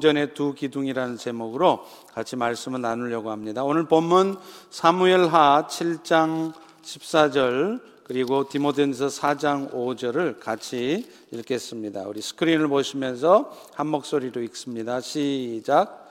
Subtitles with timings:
[0.00, 1.84] 전의 두 기둥이라는 제목으로
[2.14, 3.64] 같이 말씀을 나누려고 합니다.
[3.64, 4.36] 오늘 본문
[4.70, 6.52] 사무엘하 7장
[6.84, 12.02] 14절 그리고 디모데전서 4장 5절을 같이 읽겠습니다.
[12.02, 15.00] 우리 스크린을 보시면서 한 목소리로 읽습니다.
[15.00, 16.08] 시작.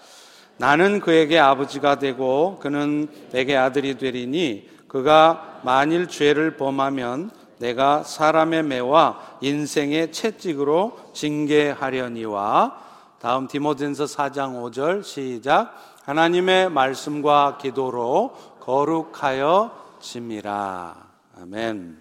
[0.58, 9.38] 나는 그에게 아버지가 되고 그는 내게 아들이 되리니 그가 만일 죄를 범하면 내가 사람의 매와
[9.40, 12.87] 인생의 채찍으로 징계하려니와
[13.20, 15.74] 다음 디모데전서 4장 5절 시작
[16.04, 21.08] 하나님의 말씀과 기도로 거룩하여 짐이라
[21.40, 22.00] 아멘.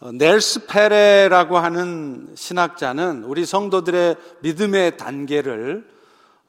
[0.00, 5.88] 어, 넬스 페레라고 하는 신학자는 우리 성도들의 믿음의 단계를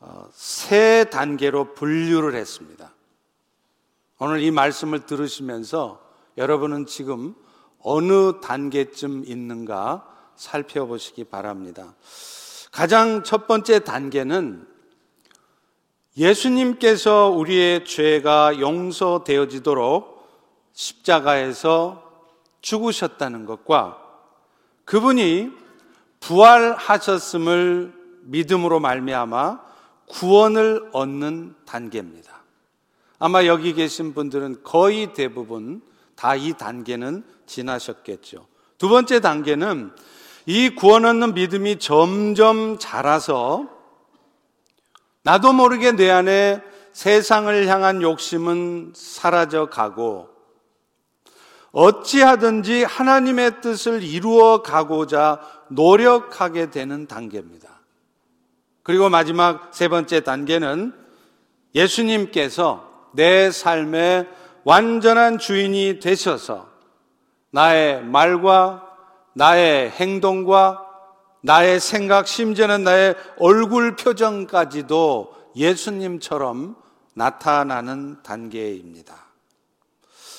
[0.01, 2.91] 어, 세 단계로 분류를 했습니다.
[4.19, 6.01] 오늘 이 말씀을 들으시면서
[6.37, 7.33] 여러분은 지금
[7.81, 11.95] 어느 단계쯤 있는가 살펴보시기 바랍니다.
[12.71, 14.67] 가장 첫 번째 단계는
[16.17, 20.19] 예수님께서 우리의 죄가 용서되어지도록
[20.73, 22.03] 십자가에서
[22.61, 23.97] 죽으셨다는 것과
[24.85, 25.51] 그분이
[26.19, 29.59] 부활하셨음을 믿음으로 말미암아
[30.07, 32.39] 구원을 얻는 단계입니다.
[33.19, 35.81] 아마 여기 계신 분들은 거의 대부분
[36.15, 38.45] 다 이 단계는 지나셨겠죠.
[38.77, 39.91] 두 번째 단계는
[40.49, 43.69] 이 구원 얻는 믿음이 점점 자라서
[45.21, 50.27] 나도 모르게 내 안에 세상을 향한 욕심은 사라져 가고
[51.71, 57.69] 어찌하든지 하나님의 뜻을 이루어 가고자 노력하게 되는 단계입니다.
[58.81, 60.95] 그리고 마지막 세 번째 단계는
[61.75, 64.27] 예수님께서 내 삶의
[64.63, 66.67] 완전한 주인이 되셔서
[67.51, 68.88] 나의 말과
[69.39, 70.85] 나의 행동과
[71.39, 76.75] 나의 생각, 심지어는 나의 얼굴 표정까지도 예수님처럼
[77.13, 79.15] 나타나는 단계입니다.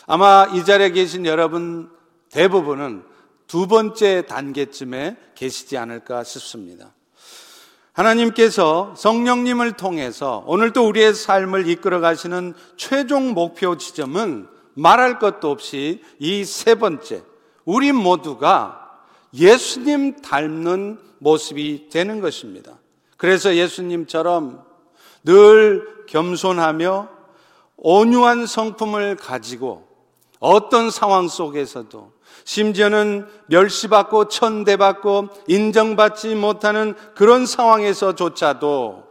[0.06, 1.90] 아마 이 자리에 계신 여러분
[2.30, 3.02] 대부분은
[3.46, 6.92] 두 번째 단계쯤에 계시지 않을까 싶습니다.
[7.94, 16.44] 하나님께서 성령님을 통해서 오늘도 우리의 삶을 이끌어 가시는 최종 목표 지점은 말할 것도 없이 이
[16.44, 17.22] 세 번째,
[17.64, 18.79] 우리 모두가
[19.34, 22.78] 예수님 닮는 모습이 되는 것입니다.
[23.16, 24.64] 그래서 예수님처럼
[25.24, 27.08] 늘 겸손하며
[27.76, 29.86] 온유한 성품을 가지고
[30.38, 32.12] 어떤 상황 속에서도
[32.44, 39.04] 심지어는 멸시받고 천대받고 인정받지 못하는 그런 상황에서조차도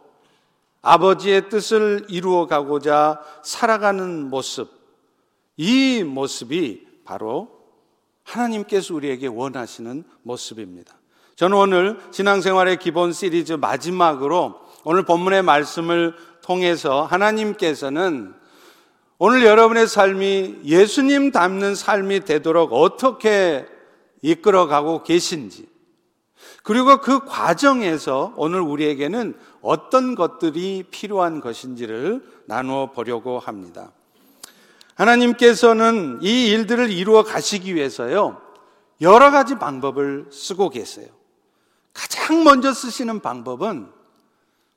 [0.81, 4.69] 아버지의 뜻을 이루어 가고자 살아가는 모습,
[5.57, 7.58] 이 모습이 바로
[8.29, 10.95] 하나님께서 우리에게 원하시는 모습입니다.
[11.35, 18.33] 저는 오늘 신앙생활의 기본 시리즈 마지막으로 오늘 본문의 말씀을 통해서 하나님께서는
[19.17, 23.65] 오늘 여러분의 삶이 예수님 닮는 삶이 되도록 어떻게
[24.21, 25.67] 이끌어가고 계신지,
[26.63, 33.91] 그리고 그 과정에서 오늘 우리에게는 어떤 것들이 필요한 것인지를 나누어 보려고 합니다.
[34.99, 38.41] 하나님께서는 이 일들을 이루어 가시기 위해서요,
[38.99, 41.07] 여러 가지 방법을 쓰고 계세요.
[41.93, 43.87] 가장 먼저 쓰시는 방법은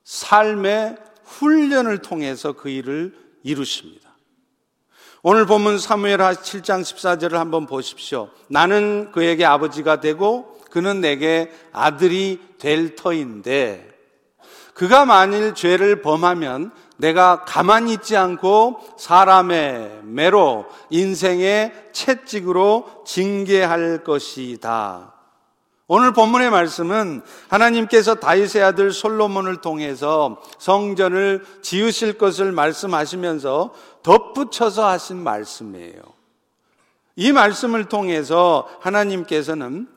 [0.05, 4.11] 삶의 훈련을 통해서 그 일을 이루십니다.
[5.25, 8.31] 오늘 보면 사무엘하 7장 14절을 한번 보십시오.
[8.49, 13.89] 나는 그에게 아버지가 되고 그는 내게 아들이 될 터인데
[14.75, 25.13] 그가 만일 죄를 범하면 내가 가만히 있지 않고 사람의 매로 인생의 채찍으로 징계할 것이다.
[25.89, 33.75] 오늘 본문의 말씀은 하나님께서 다윗의 아들 솔로몬을 통해서 성전을 지으실 것을 말씀하시면서
[34.05, 36.01] 덧붙여서 하신 말씀이에요.
[37.17, 39.89] 이 말씀을 통해서 하나님께서는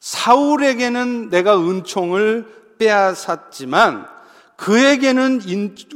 [0.00, 4.15] 사울에게는 내가 은총을 빼앗았지만
[4.56, 5.40] 그에게는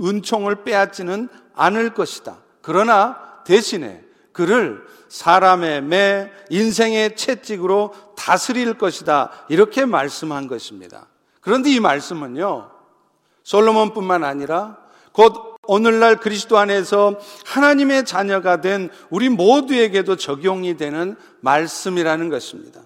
[0.00, 2.38] 은총을 빼앗지는 않을 것이다.
[2.62, 4.02] 그러나 대신에
[4.32, 9.32] 그를 사람의 매 인생의 채찍으로 다스릴 것이다.
[9.48, 11.06] 이렇게 말씀한 것입니다.
[11.40, 12.70] 그런데 이 말씀은요,
[13.42, 14.78] 솔로몬뿐만 아니라
[15.12, 22.82] 곧 오늘날 그리스도 안에서 하나님의 자녀가 된 우리 모두에게도 적용이 되는 말씀이라는 것입니다.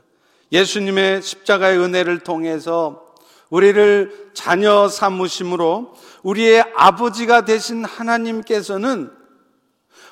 [0.53, 3.04] 예수님의 십자가의 은혜를 통해서
[3.51, 9.11] 우리를 자녀 삼으심으로 우리의 아버지가 되신 하나님께서는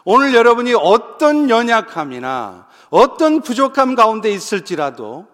[0.04, 5.26] 오늘 여러분이 어떤 연약함이나 어떤 부족함 가운데 있을지라도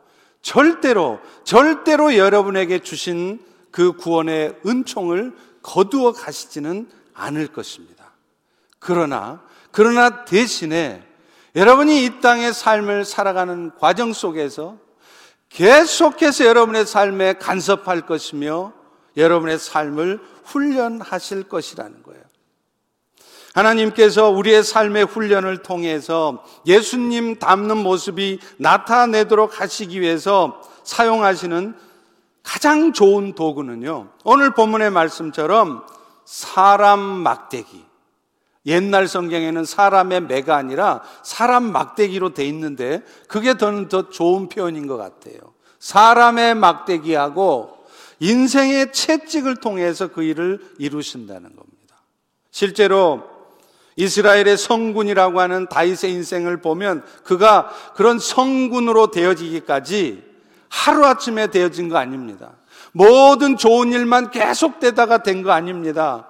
[0.43, 3.41] 절대로, 절대로 여러분에게 주신
[3.71, 8.13] 그 구원의 은총을 거두어 가시지는 않을 것입니다.
[8.79, 9.43] 그러나,
[9.73, 11.03] 그러나 대신에
[11.57, 14.79] 여러분이 이 땅의 삶을 살아가는 과정 속에서
[15.51, 18.73] 계속해서 여러분의 삶에 간섭할 것이며
[19.17, 22.23] 여러분의 삶을 훈련하실 것이라는 거예요.
[23.55, 31.75] 하나님께서 우리의 삶의 훈련을 통해서 예수님 닮는 모습이 나타내도록 하시기 위해서 사용하시는
[32.43, 34.11] 가장 좋은 도구는요.
[34.25, 35.85] 오늘 본문의 말씀처럼
[36.25, 37.88] 사람 막대기.
[38.69, 44.97] 옛날 성경에는 사람의 매가 아니라 사람 막대기로 돼 있는데 그게 더는 더 좋은 표현인 것
[44.97, 45.39] 같아요.
[45.81, 47.77] 사람의 막대기하고
[48.21, 51.97] 인생의 채찍을 통해서 그 일을 이루신다는 겁니다.
[52.51, 53.23] 실제로
[53.97, 60.23] 이스라엘의 성군이라고 하는 다윗의 인생을 보면 그가 그런 성군으로 되어지기까지
[60.69, 62.53] 하루아침에 되어진 거 아닙니다.
[62.93, 66.29] 모든 좋은 일만 계속되다가 된 거 아닙니다.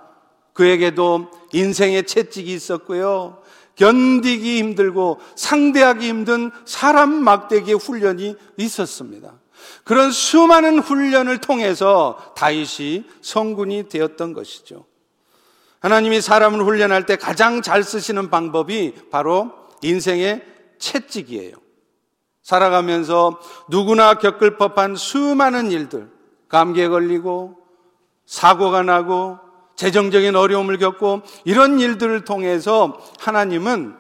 [0.53, 3.43] 그에게도 인생의 채찍이 있었고요.
[3.77, 9.35] 견디기 힘들고 상대하기 힘든 사람 막대기의 훈련이 있었습니다.
[9.85, 14.85] 그런 수많은 훈련을 통해서 다윗이 성군이 되었던 것이죠.
[15.81, 19.53] 하나님이 사람을 훈련할 때 가장 잘 쓰시는 방법이 바로
[19.83, 20.45] 인생의
[20.79, 21.55] 채찍이에요.
[22.43, 26.11] 살아가면서 누구나 겪을 법한 수많은 일들,
[26.49, 27.59] 감기에 걸리고
[28.27, 29.39] 사고가 나고
[29.79, 33.95] 재정적인 어려움을 겪고 이런 일들을 통해서 하나님은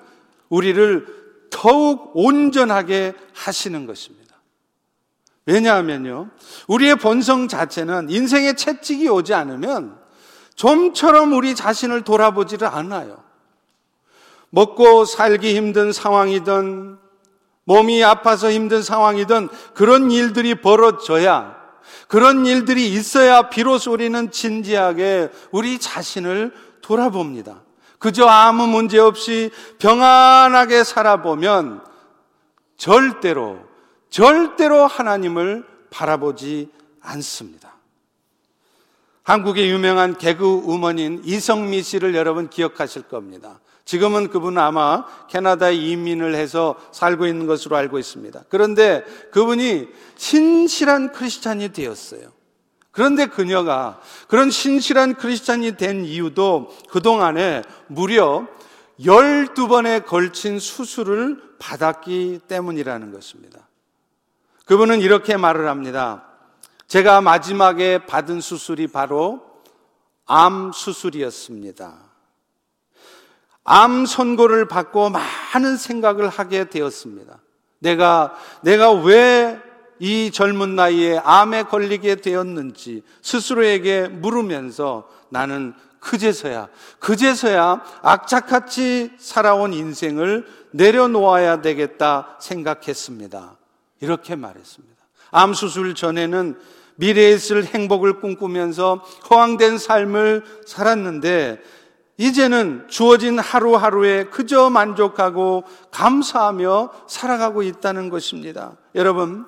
[0.48, 1.06] 우리를
[1.50, 4.34] 더욱 온전하게 하시는 것입니다.
[5.46, 6.30] 왜냐하면요.
[6.66, 9.96] 우리의 본성 자체는 인생의 채찍이 오지 않으면
[10.56, 13.22] 좀처럼 우리 자신을 돌아보지를 않아요.
[14.50, 16.98] 먹고 살기 힘든 상황이든
[17.62, 21.56] 몸이 아파서 힘든 상황이든 그런 일들이 벌어져야
[22.08, 26.52] 그런 일들이 있어야 비로소 우리는 진지하게 우리 자신을
[26.82, 27.62] 돌아봅니다.
[27.98, 31.84] 그저 아무 문제 없이 평안하게 살아보면
[32.76, 33.58] 절대로,
[34.08, 36.70] 절대로 하나님을 바라보지
[37.00, 37.74] 않습니다.
[39.24, 43.60] 한국의 유명한 개그 우먼인 이성미 씨를 여러분 기억하실 겁니다.
[43.88, 48.44] 지금은 그분은 아마 캐나다에 이민을 해서 살고 있는 것으로 알고 있습니다.
[48.50, 49.02] 그런데
[49.32, 52.30] 그분이 신실한 크리스찬이 되었어요.
[52.90, 58.46] 그런데 그녀가 그런 신실한 크리스찬이 된 이유도 그동안에 무려
[59.00, 63.68] 12번에 걸친 수술을 받았기 때문이라는 것입니다.
[64.66, 66.26] 그분은 이렇게 말을 합니다.
[66.88, 69.40] 제가 마지막에 받은 수술이 바로
[70.26, 72.07] 암 수술이었습니다.
[73.68, 77.38] 암 선고를 받고 많은 생각을 하게 되었습니다.
[77.80, 79.68] 내가, 내가 왜
[80.00, 86.68] 이 젊은 나이에 암에 걸리게 되었는지 스스로에게 물으면서 나는 그제서야,
[87.00, 93.56] 그제서야 악착같이 살아온 인생을 내려놓아야 되겠다 생각했습니다.
[94.00, 94.96] 이렇게 말했습니다.
[95.30, 96.58] 암 수술 전에는
[96.94, 101.60] 미래에 있을 행복을 꿈꾸면서 허황된 삶을 살았는데
[102.18, 108.76] 이제는 주어진 하루하루에 그저 만족하고 감사하며 살아가고 있다는 것입니다.
[108.96, 109.46] 여러분,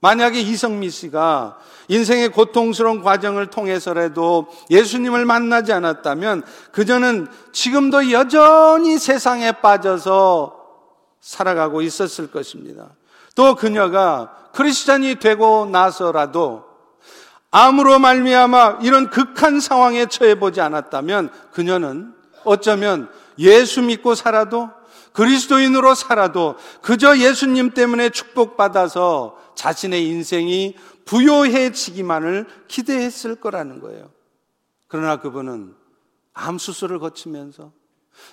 [0.00, 1.58] 만약에 이성미 씨가
[1.88, 10.56] 인생의 고통스러운 과정을 통해서라도 예수님을 만나지 않았다면 그녀는 지금도 여전히 세상에 빠져서
[11.20, 12.90] 살아가고 있었을 것입니다.
[13.34, 16.67] 또 그녀가 크리스찬이 되고 나서라도
[17.50, 22.14] 암으로 말미암아 이런 극한 상황에 처해 보지 않았다면 그녀는
[22.44, 24.70] 어쩌면 예수 믿고 살아도
[25.12, 30.76] 그리스도인으로 살아도 그저 예수님 때문에 축복받아서 자신의 인생이
[31.06, 34.10] 부요해지기만을 기대했을 거라는 거예요.
[34.86, 35.74] 그러나 그분은
[36.34, 37.72] 암 수술을 거치면서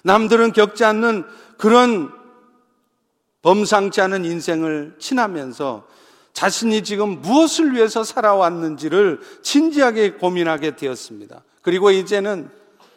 [0.04, 1.26] 남들은 겪지 않는
[1.58, 2.12] 그런
[3.42, 5.88] 범상치 않은 인생을 지나면서
[6.36, 11.42] 자신이 지금 무엇을 위해서 살아왔는지를 진지하게 고민하게 되었습니다.
[11.62, 12.50] 그리고 이제는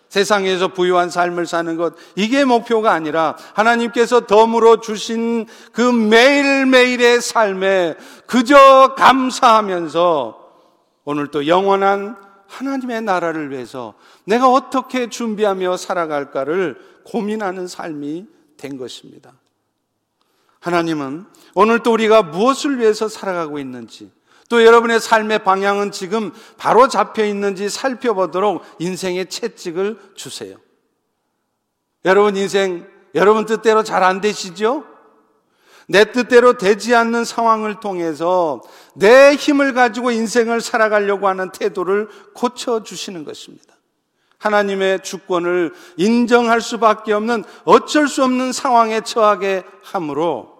[0.08, 7.94] 세상에서 부유한 삶을 사는 것, 이게 목표가 아니라 하나님께서 덤으로 주신 그 매일매일의 삶에
[8.26, 10.48] 그저 감사하면서
[11.04, 12.16] 오늘 또 영원한
[12.48, 18.26] 하나님의 나라를 위해서 내가 어떻게 준비하며 살아갈까를 고민하는 삶이
[18.56, 19.32] 된 것입니다.
[20.58, 24.10] 하나님은 오늘 또 우리가 무엇을 위해서 살아가고 있는지,
[24.48, 30.56] 또 여러분의 삶의 방향은 지금 바로 잡혀 있는지 살펴보도록 인생의 채찍을 주세요.
[32.04, 34.84] 여러분 인생, 여러분 뜻대로 잘 안 되시죠?
[35.86, 38.62] 내 뜻대로 되지 않는 상황을 통해서
[38.94, 43.74] 내 힘을 가지고 인생을 살아가려고 하는 태도를 고쳐주시는 것입니다.
[44.38, 50.57] 하나님의 주권을 인정할 수밖에 없는 어쩔 수 없는 상황에 처하게 함으로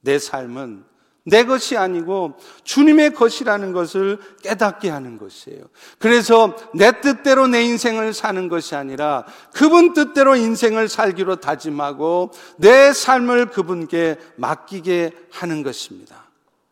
[0.00, 0.84] 내 삶은
[1.28, 5.62] 내 것이 아니고 주님의 것이라는 것을 깨닫게 하는 것이에요.
[5.98, 13.50] 그래서 내 뜻대로 내 인생을 사는 것이 아니라 그분 뜻대로 인생을 살기로 다짐하고 내 삶을
[13.50, 16.24] 그분께 맡기게 하는 것입니다.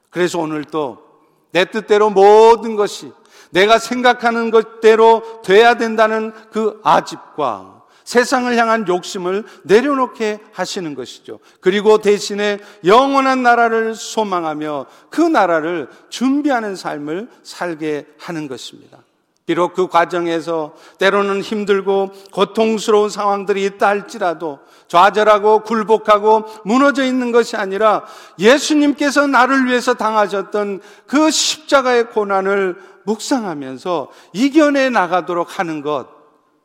[0.08, 1.04] 그래서 오늘도
[1.52, 3.12] 내 뜻대로 모든 것이
[3.50, 7.75] 내가 생각하는 것대로 돼야 된다는 그 아집과
[8.06, 11.40] 세상을 향한 욕심을 내려놓게 하시는 것이죠.
[11.60, 18.98] 그리고 대신에 영원한 나라를 소망하며 그 나라를 준비하는 삶을 살게 하는 것입니다.
[19.44, 28.04] 비록 그 과정에서 때로는 힘들고 고통스러운 상황들이 있다 할지라도 좌절하고 굴복하고 무너져 있는 것이 아니라
[28.38, 36.08] 예수님께서 나를 위해서 당하셨던 그 십자가의 고난을 묵상하면서 이겨내 나가도록 하는 것,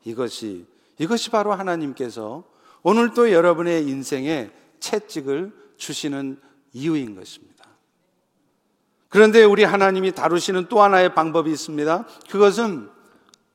[0.04, 0.71] 이것이
[1.02, 2.44] 이것이 바로 하나님께서
[2.84, 6.40] 오늘도 여러분의 인생에 채찍을 주시는
[6.74, 7.66] 이유인 것입니다.
[9.10, 12.06] 그런데 우리 하나님이 다루시는 또 하나의 방법이 있습니다.
[12.30, 12.88] 그것은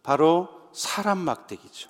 [0.03, 1.89] 바로 사람 막대기죠.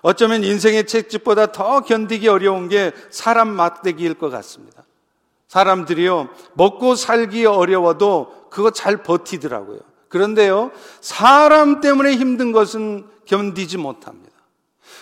[0.00, 4.84] 어쩌면 인생의 채찍보다 더 견디기 어려운 게 사람 막대기일 것 같습니다.
[5.48, 9.80] 사람들이요, 먹고 살기 어려워도 그거 잘 버티더라고요.
[10.08, 10.70] 그런데요,
[11.02, 14.29] 사람 때문에 힘든 것은 견디지 못합니다.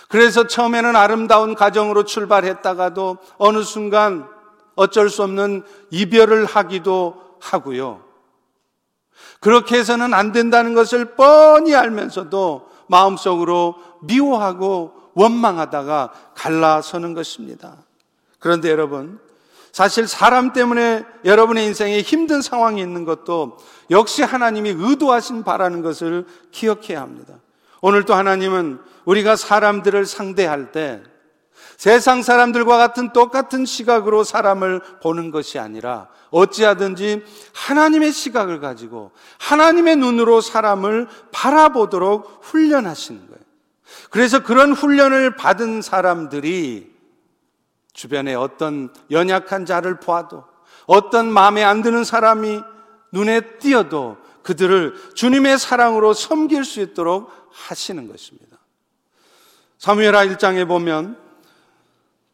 [0.07, 4.27] 그래서 처음에는 아름다운 가정으로 출발했다가도 어느 순간
[4.75, 8.01] 어쩔 수 없는 이별을 하기도 하고요.
[9.39, 17.77] 그렇게 해서는 안 된다는 것을 뻔히 알면서도 마음속으로 미워하고 원망하다가 갈라서는 것입니다.
[18.39, 19.19] 그런데 여러분,
[19.71, 23.57] 사실 사람 때문에 여러분의 인생에 힘든 상황이 있는 것도
[23.91, 27.35] 역시 하나님이 의도하신 바라는 것을 기억해야 합니다.
[27.81, 31.01] 오늘도 하나님은 우리가 사람들을 상대할 때
[31.77, 40.41] 세상 사람들과 같은 똑같은 시각으로 사람을 보는 것이 아니라 어찌하든지 하나님의 시각을 가지고 하나님의 눈으로
[40.41, 43.39] 사람을 바라보도록 훈련하시는 거예요.
[44.09, 46.93] 그래서 그런 훈련을 받은 사람들이
[47.93, 50.43] 주변에 어떤 연약한 자를 보아도
[50.85, 52.61] 어떤 마음에 안 드는 사람이
[53.11, 58.57] 눈에 띄어도 그들을 주님의 사랑으로 섬길 수 있도록 하시는 것입니다.
[59.77, 61.17] 사무엘하 1장에 보면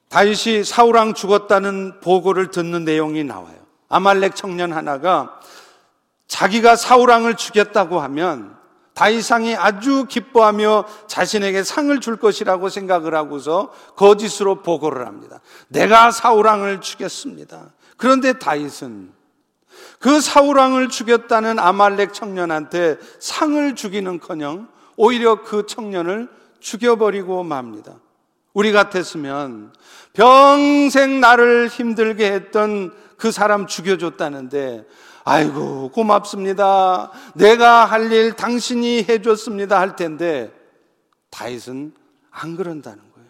[0.09, 3.57] 다윗이 사우랑 죽었다는 보고를 듣는 내용이 나와요.
[3.89, 5.39] 아말렉 청년 하나가
[6.27, 8.55] 자기가 사우랑을 죽였다고 하면
[8.93, 15.41] 다윗상이 아주 기뻐하며 자신에게 상을 줄 것이라고 생각을 하고서 거짓으로 보고를 합니다.
[15.67, 17.73] 내가 사우랑을 죽였습니다.
[17.97, 19.11] 그런데 다윗은
[19.99, 27.93] 그 사우랑을 죽였다는 아말렉 청년한테 상을 주기는커녕 오히려 그 청년을 죽여버리고 맙니다.
[28.53, 29.73] 우리 같았으면
[30.13, 34.85] 평생 나를 힘들게 했던 그 사람 죽여줬다는데,
[35.23, 37.11] 아이고, 고맙습니다.
[37.33, 39.79] 내가 할 일 당신이 해줬습니다.
[39.79, 40.51] 할 텐데,
[41.31, 41.93] 다윗은
[42.31, 43.29] 안 그런다는 거예요.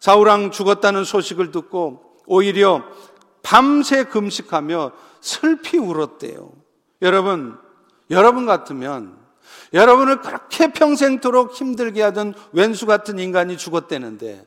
[0.00, 2.84] 사우랑 죽었다는 소식을 듣고 오히려
[3.42, 4.92] 밤새 금식하며
[5.26, 6.52] 슬피 울었대요.
[7.02, 7.58] 여러분,
[8.10, 9.18] 여러분 같으면
[9.72, 14.46] 여러분을 그렇게 평생토록 힘들게 하던 왼수 같은 인간이 죽었대는데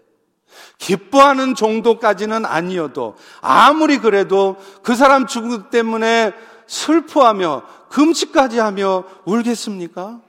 [0.77, 6.31] 기뻐하는 정도까지는 아니어도 아무리 그래도 그 사람 죽음 때문에
[6.67, 10.21] 슬퍼하며 금식까지 하며 울겠습니까?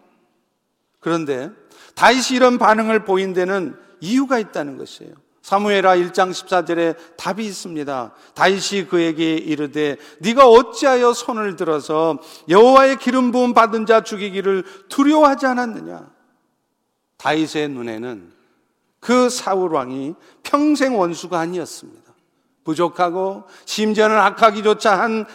[0.98, 1.50] 그런데
[1.94, 5.14] 다윗이 이런 반응을 보인 데는 이유가 있다는 것이에요.
[5.42, 8.12] 사무엘하 1장 14절에 답이 있습니다.
[8.34, 12.18] 다윗이 그에게 이르되 네가 어찌하여 손을 들어서
[12.48, 16.08] 여호와의 기름 부음 받은 자 죽이기를 두려워하지 않았느냐?
[17.16, 18.32] 다윗의 눈에는
[19.00, 22.12] 그 사울 왕이 평생 원수가 아니었습니다.
[22.64, 25.26] 부족하고 심지어는 악하기조차 한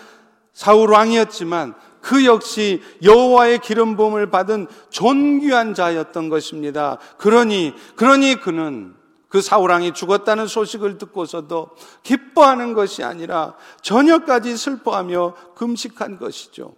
[0.54, 7.00] 사울 왕이었지만 그 역시 여호와의 기름 부음을 받은 존귀한 자였던 것입니다.
[7.18, 8.95] 그러니 그러니 그는
[9.36, 11.72] 그 사우랑이 죽었다는 소식을 듣고서도
[12.04, 16.74] 기뻐하는 것이 아니라 저녁까지 슬퍼하며 금식한 것이죠.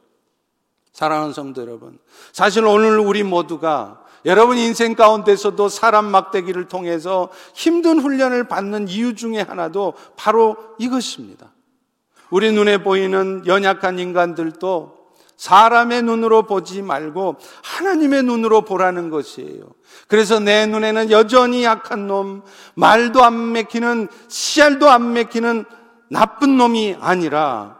[0.91, 1.99] 사랑하는 성도 여러분,
[2.31, 9.41] 사실 오늘 우리 모두가 여러분 인생 가운데서도 사람 막대기를 통해서 힘든 훈련을 받는 이유 중에
[9.41, 11.51] 하나도 바로 이것입니다.
[12.31, 14.96] 우리 눈에 보이는 연약한 인간들도
[15.37, 19.63] 사람의 눈으로 보지 말고 하나님의 눈으로 보라는 것이에요.
[20.07, 22.41] 그래서 내 눈에는 여전히 약한 놈,
[22.75, 25.65] 말도 안 맥히는, 씨알도 안 맥히는
[26.09, 27.77] 나쁜 놈이 아니라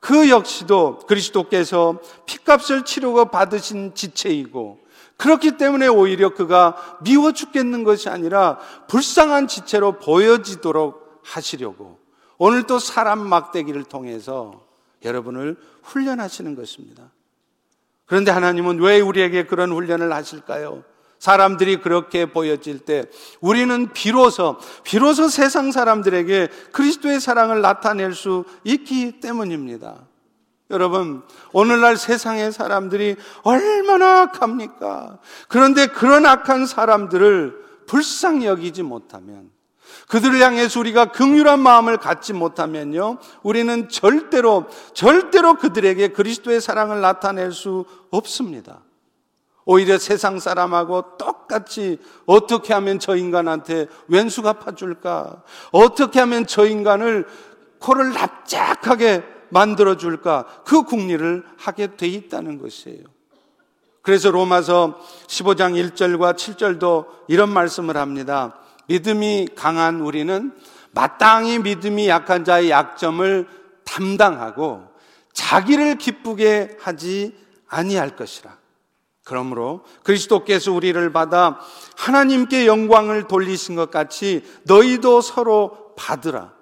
[0.00, 4.80] 그 역시도 그리스도께서 피값을 치르고 받으신 지체이고
[5.16, 11.98] 그렇기 때문에 오히려 그가 미워 죽겠는 것이 아니라 불쌍한 지체로 보여지도록 하시려고
[12.36, 14.67] 오늘 또 사람 막대기를 통해서
[15.04, 17.10] 여러분을 훈련하시는 것입니다.
[18.06, 20.84] 그런데 하나님은 왜 우리에게 그런 훈련을 하실까요?
[21.18, 23.04] 사람들이 그렇게 보여질 때
[23.40, 30.06] 우리는 비로소, 비로소 세상 사람들에게 그리스도의 사랑을 나타낼 수 있기 때문입니다.
[30.70, 35.18] 여러분, 오늘날 세상의 사람들이 얼마나 악합니까?
[35.48, 39.50] 그런데 그런 악한 사람들을 불쌍히 여기지 못하면
[40.08, 47.84] 그들을 향해서 우리가 긍휼한 마음을 갖지 못하면요, 우리는 절대로 절대로 그들에게 그리스도의 사랑을 나타낼 수
[48.10, 48.80] 없습니다.
[49.70, 55.42] 오히려 세상 사람하고 똑같이 어떻게 하면 저 인간한테 왼수 갚아줄까?
[55.72, 57.26] 어떻게 하면 저 인간을
[57.78, 60.46] 코를 납작하게 만들어줄까?
[60.64, 63.04] 그 궁리를 하게 돼 있다는 것이에요.
[64.00, 68.58] 그래서 로마서 15장 1절과 7절도 이런 말씀을 합니다.
[68.88, 70.52] 믿음이 강한 우리는
[70.92, 73.46] 마땅히 믿음이 약한 자의 약점을
[73.84, 74.82] 담당하고
[75.32, 77.36] 자기를 기쁘게 하지
[77.68, 78.56] 아니할 것이라.
[79.24, 81.60] 그러므로 그리스도께서 우리를 받아
[81.96, 86.52] 하나님께 영광을 돌리신 것 같이 너희도 서로 받으라.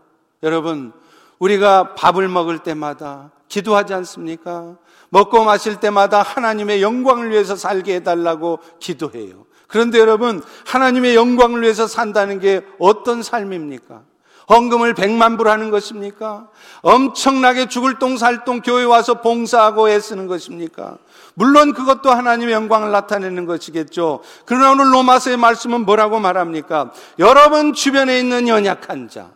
[0.43, 0.93] 여러분,
[1.39, 4.77] 우리가 밥을 먹을 때마다 기도하지 않습니까?
[5.11, 9.46] 먹고 마실 때마다 하나님의 영광을 위해서 살게 해달라고 기도해요.
[9.67, 14.03] 그런데 여러분, 하나님의 영광을 위해서 산다는 게 어떤 삶입니까?
[14.49, 16.49] 헌금을 백만 불 하는 것입니까?
[16.83, 20.99] 엄청나게 죽을 똥 살 똥 교회 와서 봉사하고 애쓰는 것입니까?
[21.35, 24.21] 물론 그것도 하나님의 영광을 나타내는 것이겠죠.
[24.45, 26.93] 그러나 오늘 로마서의 말씀은 뭐라고 말합니까?
[27.19, 29.31] 여러분 주변에 있는 연약한 자,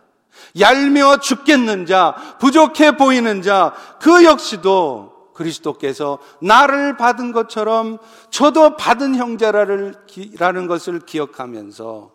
[0.57, 5.10] 얄미워 죽겠는 자, 부족해 보이는 자, 그 역시도
[5.41, 7.97] 그리스도께서 나를 받은 것처럼
[8.29, 12.11] 저도 받은 형제라는 것을 기억하면서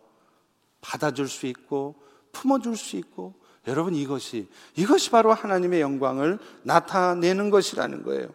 [0.81, 1.97] 받아줄 수 있고
[2.33, 3.35] 품어줄 수 있고
[3.67, 8.29] 여러분 이것이 이것이 바로 하나님의 영광을 나타내는 것이라는 거예요.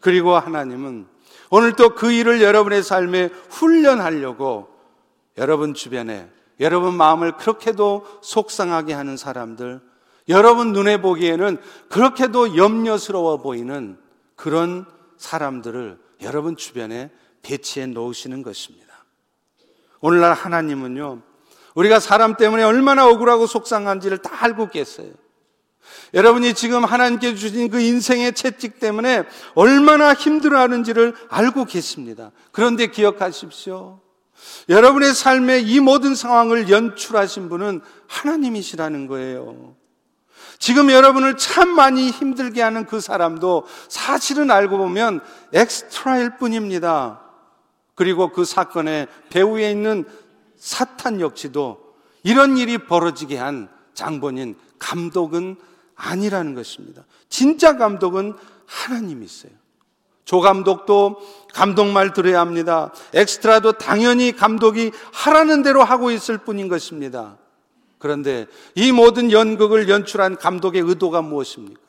[0.00, 1.06] 그리고 하나님은
[1.50, 4.68] 오늘 또 그 일을 여러분의 삶에 훈련하려고
[5.36, 9.80] 여러분 주변에 여러분 마음을 그렇게도 속상하게 하는 사람들,
[10.28, 11.56] 여러분 눈에 보기에는
[11.88, 13.96] 그렇게도 염려스러워 보이는
[14.38, 17.10] 그런 사람들을 여러분 주변에
[17.42, 19.04] 배치해 놓으시는 것입니다.
[20.00, 21.22] 오늘날 하나님은요,
[21.74, 25.12] 우리가 사람 때문에 얼마나 억울하고 속상한지를 다 알고 계세요.
[26.14, 29.24] 여러분이 지금 하나님께 주신 그 인생의 채찍 때문에
[29.54, 32.30] 얼마나 힘들어하는지를 알고 계십니다.
[32.52, 34.00] 그런데 기억하십시오.
[34.68, 39.77] 여러분의 삶의 이 모든 상황을 연출하신 분은 하나님이시라는 거예요.
[40.58, 45.20] 지금 여러분을 참 많이 힘들게 하는 그 사람도 사실은 알고 보면
[45.52, 47.20] 엑스트라일 뿐입니다.
[47.94, 50.04] 그리고 그 사건의 배후에 있는
[50.56, 51.78] 사탄 역시도
[52.22, 55.56] 이런 일이 벌어지게 한 장본인 감독은
[55.94, 57.04] 아니라는 것입니다.
[57.28, 58.34] 진짜 감독은
[58.66, 59.52] 하나님이셨어요
[60.24, 61.20] 조 감독도
[61.54, 62.92] 감독 말 들어야 합니다.
[63.14, 67.38] 엑스트라도 당연히 감독이 하라는 대로 하고 있을 뿐인 것입니다.
[67.98, 71.80] 그런데 이 모든 연극을 연출한 감독의 의도가 무엇입니까?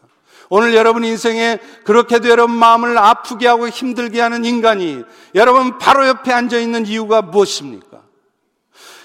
[0.50, 5.04] 오늘 여러분 인생에 그렇게도 여러분 마음을 아프게 하고 힘들게 하는 인간이
[5.36, 8.00] 여러분 바로 옆에 앉아 있는 이유가 무엇입니까?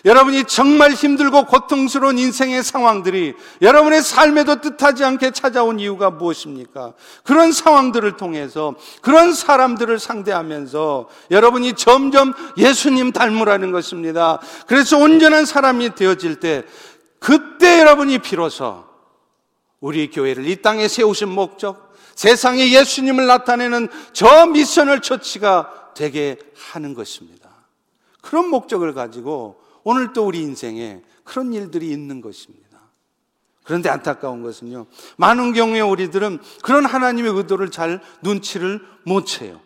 [0.04, 6.92] 여러분이 정말 힘들고 고통스러운 인생의 상황들이 여러분의 삶에도 뜻하지 않게 찾아온 이유가 무엇입니까?
[7.22, 14.40] 그런 상황들을 통해서 그런 사람들을 상대하면서 여러분이 점점 예수님 닮으라는 것입니다.
[14.66, 16.64] 그래서 온전한 사람이 되어질 때
[17.24, 18.84] 그때 여러분이 비로소
[19.80, 27.48] 우리 교회를 이 땅에 세우신 목적, 세상에 예수님을 나타내는 저 미션을 처치가 되게 하는 것입니다.
[28.20, 32.78] 그런 목적을 가지고 오늘 또 우리 인생에 그런 일들이 있는 것입니다.
[33.62, 34.84] 그런데 안타까운 것은요,
[35.16, 39.62] 많은 경우에 우리들은 그런 하나님의 의도를 잘 눈치를 못 채요.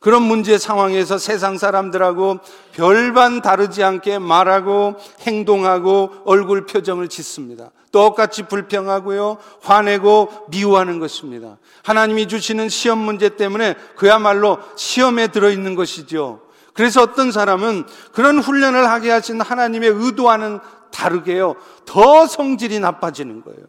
[0.00, 2.38] 그런 문제 상황에서 세상 사람들하고
[2.72, 7.70] 별반 다르지 않게 말하고 행동하고 얼굴 표정을 짓습니다.
[7.92, 11.56] 똑같이 불평하고요, 화내고 미워하는 것입니다.
[11.82, 16.42] 하나님이 주시는 시험 문제 때문에 그야말로 시험에 들어있는 것이죠.
[16.74, 20.60] 그래서 어떤 사람은 그런 훈련을 하게 하신 하나님의 의도와는
[20.92, 21.56] 다르게요.
[21.86, 23.64] 더 성질이 나빠지는 거예요.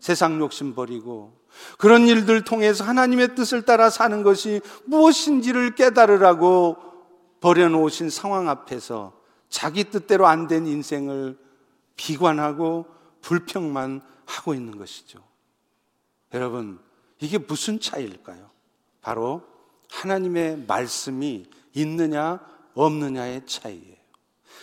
[0.00, 1.37] 세상 욕심 버리고
[1.78, 6.76] 그런 일들 통해서 하나님의 뜻을 따라 사는 것이 무엇인지를 깨달으라고
[7.40, 9.12] 버려놓으신 상황 앞에서
[9.48, 11.38] 자기 뜻대로 안 된 인생을
[11.96, 12.86] 비관하고
[13.22, 15.20] 불평만 하고 있는 것이죠.
[16.34, 16.78] 여러분,
[17.20, 18.50] 이게 무슨 차이일까요?
[19.00, 19.42] 바로
[19.90, 22.40] 하나님의 말씀이 있느냐
[22.74, 23.96] 없느냐의 차이예요.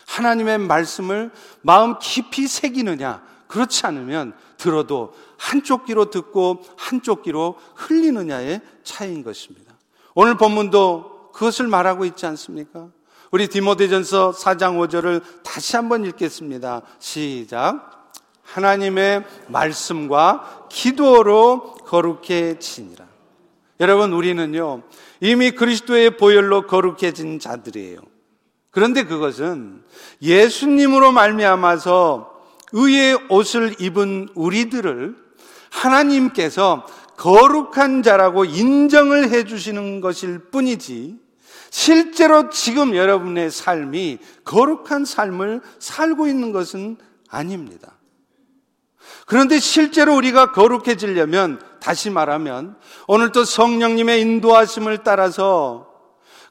[0.08, 1.32] 하나님의 말씀을
[1.62, 9.74] 마음 깊이 새기느냐 그렇지 않으면 들어도 한쪽 귀로 듣고 한쪽 귀로 흘리느냐의 차이인 것입니다.
[10.14, 12.88] 오늘 본문도 그것을 말하고 있지 않습니까?
[13.32, 16.82] 우리 디모데전서 4장 5절을 다시 한번 읽겠습니다.
[17.00, 18.12] 시작.
[18.44, 23.06] 하나님의 말씀과 기도로 거룩해지니라.
[23.82, 24.84] 여러분 우리는요
[25.20, 28.00] 이미 그리스도의 보혈로 거룩해진 자들이에요.
[28.72, 29.84] 그런데 그것은
[30.22, 32.35] 예수님으로 말미암아서
[32.76, 35.16] 의의 옷을 입은 우리들을
[35.70, 36.86] 하나님께서
[37.16, 41.18] 거룩한 자라고 인정을 해 주시는 것일 뿐이지
[41.70, 46.98] 실제로 지금 여러분의 삶이 거룩한 삶을 살고 있는 것은
[47.30, 47.94] 아닙니다.
[49.26, 52.76] 그런데 실제로 우리가 거룩해지려면 다시 말하면
[53.08, 55.88] 오늘도 성령님의 인도하심을 따라서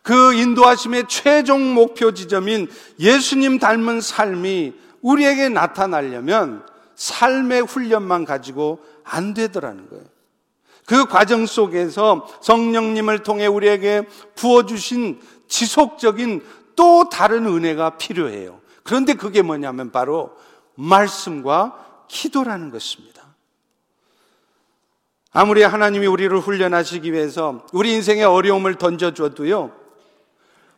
[0.02, 9.88] 그 인도하심의 최종 목표 지점인 예수님 닮은 삶이 우리에게 나타나려면 삶의 훈련만 가지고 안 되더라는
[9.90, 10.04] 거예요.
[10.86, 16.42] 그 과정 속에서 성령님을 통해 우리에게 부어주신 지속적인
[16.74, 18.60] 또 다른 은혜가 필요해요.
[18.82, 20.36] 그런데 그게 뭐냐면 바로
[20.74, 23.22] 말씀과 기도라는 것입니다.
[25.32, 29.72] 아무리 하나님이 우리를 훈련하시기 위해서 우리 인생의 어려움을 던져줘도요,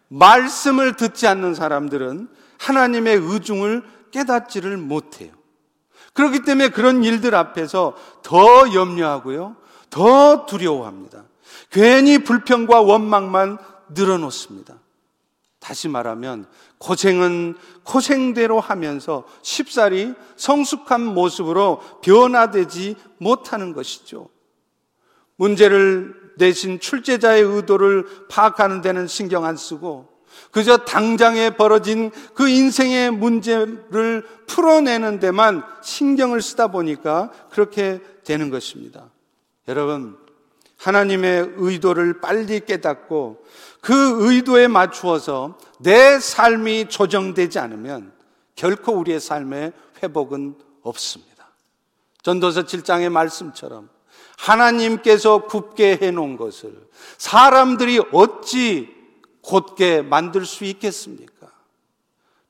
[0.09, 5.33] 말씀을 듣지 않는 사람들은 하나님의 의중을 깨닫지를 못해요.
[6.12, 9.57] 그렇기 때문에 그런 일들 앞에서 더 염려하고요,
[9.90, 11.25] 더 두려워합니다.
[11.71, 13.59] 괜히 불평과 원망만
[13.90, 14.79] 늘어놓습니다.
[15.59, 16.47] 다시 말하면
[16.79, 24.29] 고생은 고생대로 하면서 쉽사리 성숙한 모습으로 변화되지 못하는 것이죠.
[25.37, 30.15] 문제를 내신 출제자의 의도를 파악하는 데는 신경 안 쓰고
[30.57, 39.11] 그저 당장에 벌어진 그 인생의 문제를 풀어내는 데만 신경을 쓰다 보니까 그렇게 되는 것입니다.
[39.69, 40.16] 여러분,
[40.79, 43.45] 하나님의 의도를 빨리 깨닫고
[43.83, 48.14] 그 의도에 맞추어서 내 삶이 조정되지 않으면
[48.55, 51.49] 결코 우리의 삶의 회복은 없습니다.
[52.23, 53.90] 전도서 7장의 말씀처럼
[54.38, 56.88] 하나님께서 굽게 해놓은 것을
[57.19, 58.96] 사람들이 어찌
[59.47, 61.47] 곧게 만들 수 있겠습니까?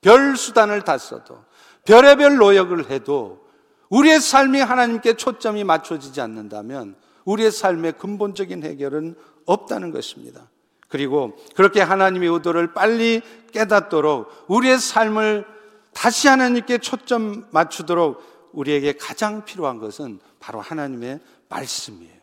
[0.00, 1.44] 별 수단을 다 써도
[1.84, 3.46] 별의별 노력을 해도
[3.90, 10.48] 우리의 삶이 하나님께 초점이 맞춰지지 않는다면 우리의 삶의 근본적인 해결은 없다는 것입니다.
[10.88, 13.20] 그리고 그렇게 하나님의 의도를 빨리
[13.52, 15.44] 깨닫도록 우리의 삶을
[15.92, 22.16] 다시 하나님께 초점 맞추도록 우리에게 가장 필요한 것은 바로 하나님의 말씀이에요.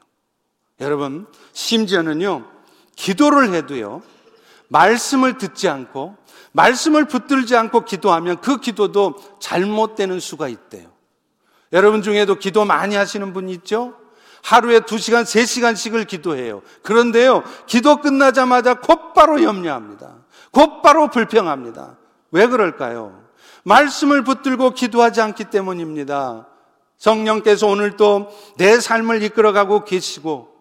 [0.80, 2.46] 여러분, 심지어는요,
[2.96, 4.02] 기도를 해도요,
[4.74, 6.18] 말씀을 듣지 않고,
[6.52, 10.90] 말씀을 붙들지 않고 기도하면 그 기도도 잘못되는 수가 있대요.
[11.72, 13.94] 여러분 중에도 기도 많이 하시는 분 있죠?
[14.44, 16.62] 하루에 두 시간, 세 시간씩을 기도해요.
[16.82, 20.16] 그런데요, 기도 끝나자마자 곧바로 염려합니다.
[20.52, 21.98] 곧바로 불평합니다.
[22.32, 23.24] 왜 그럴까요?
[23.64, 26.48] 말씀을 붙들고 기도하지 않기 때문입니다.
[26.98, 30.53] 성령께서 오늘도 내 삶을 이끌어가고 계시고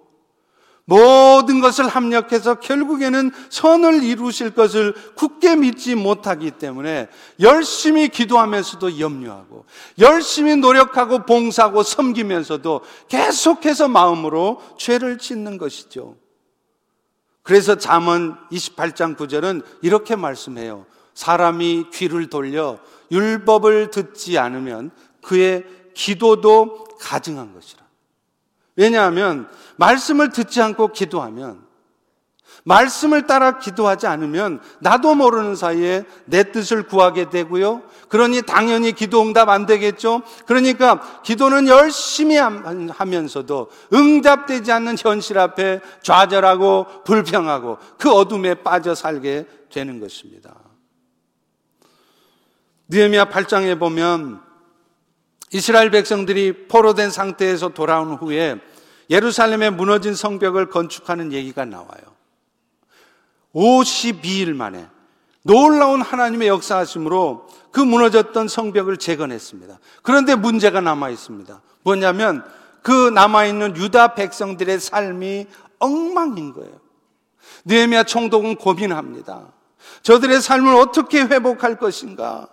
[0.85, 7.09] 모든 것을 합력해서 결국에는 선을 이루실 것을 굳게 믿지 못하기 때문에
[7.41, 9.65] 열심히 기도하면서도 염려하고
[9.99, 16.17] 열심히 노력하고 봉사하고 섬기면서도 계속해서 마음으로 죄를 짓는 것이죠.
[17.43, 20.87] 그래서 잠언 28장 9절은 이렇게 말씀해요.
[21.15, 22.79] 사람이 귀를 돌려
[23.11, 24.91] 율법을 듣지 않으면
[25.23, 25.65] 그의
[25.95, 27.82] 기도도 가증한 것이라.
[28.77, 31.73] 왜냐하면 말씀을 듣지 않고 기도하면
[32.65, 37.83] 말씀을 따라 기도하지 않으면 나도 모르는 사이에 내 뜻을 구하게 되고요.
[38.09, 40.23] 그러니 당연히 기도 응답 안 되겠죠.
[40.47, 49.99] 그러니까 기도는 열심히 하면서도 응답되지 않는 현실 앞에 좌절하고 불평하고 그 어둠에 빠져 살게 되는
[49.99, 50.55] 것입니다.
[52.89, 54.41] 느헤미야 8장에 보면
[55.53, 58.57] 이스라엘 백성들이 포로된 상태에서 돌아온 후에
[59.11, 62.03] 예루살렘에 무너진 성벽을 건축하는 얘기가 나와요.
[63.55, 64.87] 52일 만에
[65.43, 69.79] 놀라운 하나님의 역사하심으로 그 무너졌던 성벽을 재건했습니다.
[70.03, 71.61] 그런데 문제가 남아 있습니다.
[71.83, 72.45] 뭐냐면
[72.83, 75.47] 그 남아 있는 유다 백성들의 삶이
[75.79, 76.81] 엉망인 거예요.
[77.65, 79.53] 느헤미야 총독은 고민합니다.
[80.03, 82.49] 저들의 삶을 어떻게 회복할 것인가?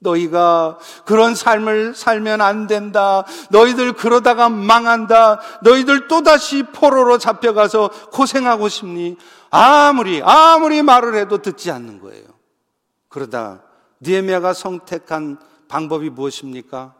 [0.00, 3.24] 너희가 그런 삶을 살면 안 된다.
[3.50, 5.40] 너희들 그러다가 망한다.
[5.62, 9.16] 너희들 또다시 포로로 잡혀가서 고생하고 싶니?
[9.50, 12.24] 아무리, 아무리 말을 해도 듣지 않는 거예요.
[13.08, 13.62] 그러다
[14.02, 16.94] 니에미아가 선택한 방법이 무엇입니까?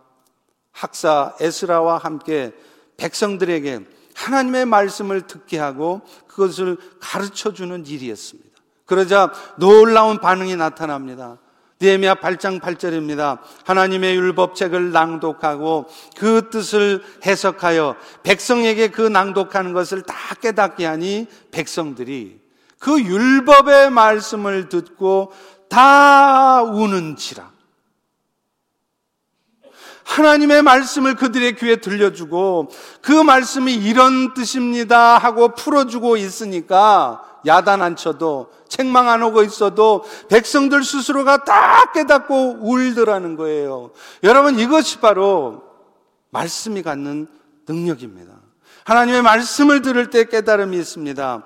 [0.73, 2.53] 학사 에스라와 함께
[2.97, 8.51] 백성들에게 하나님의 말씀을 듣게 하고 그것을 가르쳐 주는 일이었습니다.
[8.85, 11.39] 그러자 놀라운 반응이 나타납니다.
[11.83, 13.39] 니에미야 8장 8절입니다.
[13.65, 22.39] 하나님의 율법책을 낭독하고 그 뜻을 해석하여 백성에게 그 낭독하는 것을 다 깨닫게 하니 백성들이
[22.79, 25.33] 그 율법의 말씀을 듣고
[25.71, 27.51] 다 우는지라.
[30.05, 32.69] 하나님의 말씀을 그들의 귀에 들려주고
[33.01, 40.85] 그 말씀이 이런 뜻입니다 하고 풀어주고 있으니까 야단 안 쳐도 책망 안 오고 있어도 백성들
[40.85, 43.91] 스스로가 다 깨닫고 울더라는 거예요.
[44.23, 45.63] 여러분 이것이 바로
[46.31, 47.27] 말씀이 갖는
[47.69, 48.33] 능력입니다.
[48.85, 51.45] 하나님의 말씀을 들을 때 깨달음이 있습니다.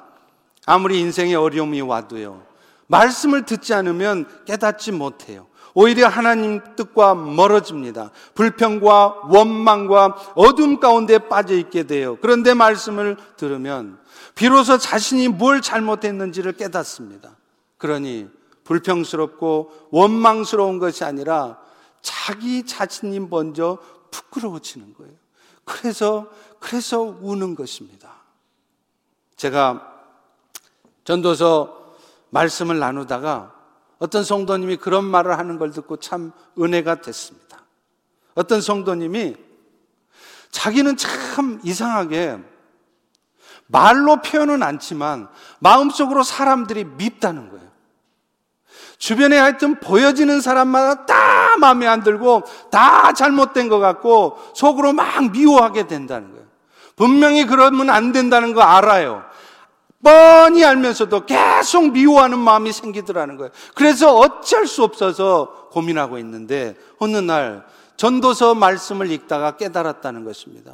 [0.67, 2.43] 아무리 인생에 어려움이 와도요.
[2.87, 5.47] 말씀을 듣지 않으면 깨닫지 못해요.
[5.75, 8.11] 오히려 하나님 뜻과 멀어집니다.
[8.35, 12.17] 불평과 원망과 어둠 가운데 빠져 있게 돼요.
[12.23, 13.99] 그런데 말씀을 들으면
[14.35, 17.37] 비로소 자신이 뭘 잘못했는지를 깨닫습니다.
[17.79, 18.29] 그러니
[18.65, 21.59] 불평스럽고 원망스러운 것이 아니라
[22.03, 23.79] 자기 자신이 먼저
[24.11, 25.13] 부끄러워지는 거예요.
[25.65, 28.13] 그래서, 그래서 우는 것입니다.
[29.37, 29.93] 제가
[31.05, 31.95] 전도서
[32.31, 33.55] 말씀을 나누다가
[33.99, 37.65] 어떤 성도님이 그런 말을 하는 걸 듣고 참 은혜가 됐습니다.
[38.35, 39.37] 어떤 성도님이
[40.51, 42.39] 자기는 참 이상하게
[43.67, 47.65] 말로 표현은 않지만 마음속으로 사람들이 밉다는 거예요.
[48.99, 55.87] 주변에 하여튼 보여지는 사람마다 다 마음에 안 들고 다 잘못된 것 같고 속으로 막 미워하게
[55.87, 56.45] 된다는 거예요.
[56.97, 59.25] 분명히 그러면 안 된다는 거 알아요.
[60.03, 63.51] 뻔히 알면서도 계속 미워하는 마음이 생기더라는 거예요.
[63.75, 67.65] 그래서 어쩔 수 없어서 고민하고 있는데 어느 날
[67.97, 70.73] 전도서 말씀을 읽다가 깨달았다는 것입니다.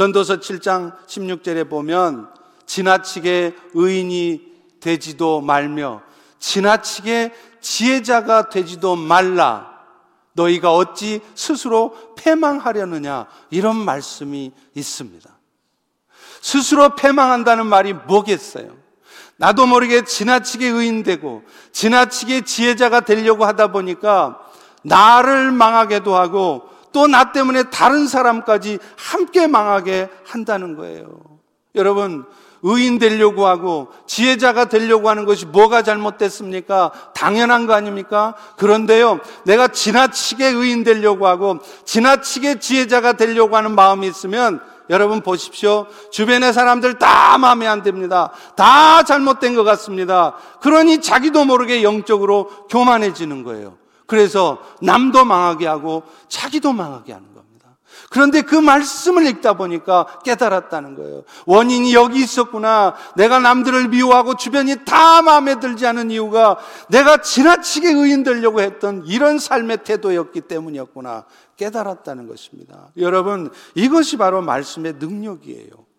[0.00, 2.30] 전도서 7장 16절에 보면
[2.64, 4.40] 지나치게 의인이
[4.80, 6.00] 되지도 말며
[6.38, 9.78] 지나치게 지혜자가 되지도 말라.
[10.32, 13.26] 너희가 어찌 스스로 패망하려느냐.
[13.50, 15.28] 이런 말씀이 있습니다.
[16.40, 18.74] 스스로 패망한다는 말이 뭐겠어요?
[19.36, 24.40] 나도 모르게 지나치게 의인되고 지나치게 지혜자가 되려고 하다 보니까
[24.82, 31.08] 나를 망하게도 하고 또 나 때문에 다른 사람까지 함께 망하게 한다는 거예요.
[31.74, 32.24] 여러분,
[32.62, 36.92] 의인 되려고 하고 지혜자가 되려고 하는 것이 뭐가 잘못됐습니까?
[37.14, 38.34] 당연한 거 아닙니까?
[38.58, 45.86] 그런데요, 내가 지나치게 의인 되려고 하고 지나치게 지혜자가 되려고 하는 마음이 있으면 여러분 보십시오.
[46.10, 48.32] 주변의 사람들 다 마음에 안 듭니다.
[48.56, 50.34] 다 잘못된 것 같습니다.
[50.60, 53.79] 그러니 자기도 모르게 영적으로 교만해지는 거예요.
[54.10, 57.76] 그래서 남도 망하게 하고 자기도 망하게 하는 겁니다.
[58.10, 61.22] 그런데 그 말씀을 읽다 보니까 깨달았다는 거예요.
[61.46, 62.96] 원인이 여기 있었구나.
[63.14, 69.38] 내가 남들을 미워하고 주변이 다 마음에 들지 않은 이유가 내가 지나치게 의인 되려고 했던 이런
[69.38, 71.24] 삶의 태도였기 때문이었구나.
[71.56, 72.88] 깨달았다는 것입니다.
[72.96, 75.89] 여러분, 이것이 바로 말씀의 능력이에요.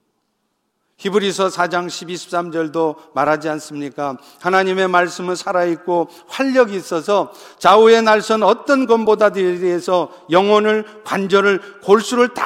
[1.01, 4.17] 히브리서 4장 12, 13절도 말하지 않습니까?
[4.39, 12.43] 하나님의 말씀은 살아있고 활력이 있어서 좌우의 날선 어떤 것보다 대해서 영혼을, 관절을, 골수를 다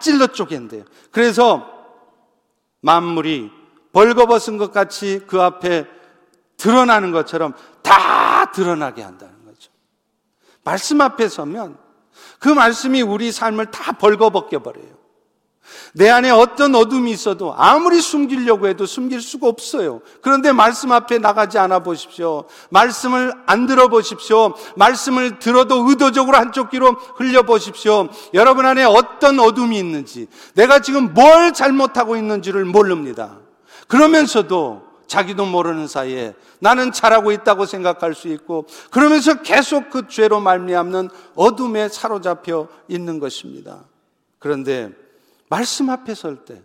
[0.00, 0.82] 찔러 쪼갠대요.
[1.12, 1.70] 그래서
[2.80, 3.52] 만물이
[3.92, 5.86] 벌거벗은 것 같이 그 앞에
[6.56, 9.70] 드러나는 것처럼 다 드러나게 한다는 거죠.
[10.64, 11.78] 말씀 앞에 서면
[12.40, 15.03] 그 말씀이 우리 삶을 다 벌거벗겨 버려요.
[15.92, 20.00] 내 안에 어떤 어둠이 있어도 아무리 숨기려고 해도 숨길 수가 없어요.
[20.20, 22.44] 그런데 말씀 앞에 나가지 않아 보십시오.
[22.70, 24.54] 말씀을 안 들어 보십시오.
[24.76, 28.08] 말씀을 들어도 의도적으로 한쪽 귀로 흘려 보십시오.
[28.34, 33.38] 여러분 안에 어떤 어둠이 있는지, 내가 지금 뭘 잘못하고 있는지를 모릅니다.
[33.86, 41.10] 그러면서도 자기도 모르는 사이에 나는 잘하고 있다고 생각할 수 있고 그러면서 계속 그 죄로 말미암는
[41.34, 43.84] 어둠에 사로잡혀 있는 것입니다.
[44.38, 44.90] 그런데
[45.48, 46.62] 말씀 앞에 설 때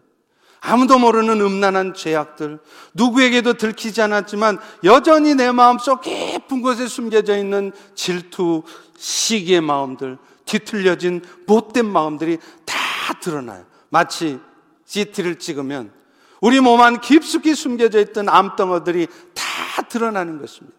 [0.62, 2.60] 아무도 모르는 음란한 죄악들
[2.94, 8.64] 누구에게도 들키지 않았지만 여전히 내 마음속 깊은 곳에 숨겨져 있는 질투,
[8.98, 12.76] 시기의 마음들, 뒤틀려진 못된 마음들이 다
[13.22, 13.66] 드러나요.
[13.90, 14.40] 마치
[14.86, 15.94] CT를 찍으면
[16.42, 20.78] 우리 몸 안 깊숙이 숨겨져 있던 암덩어들이 다 드러나는 것입니다.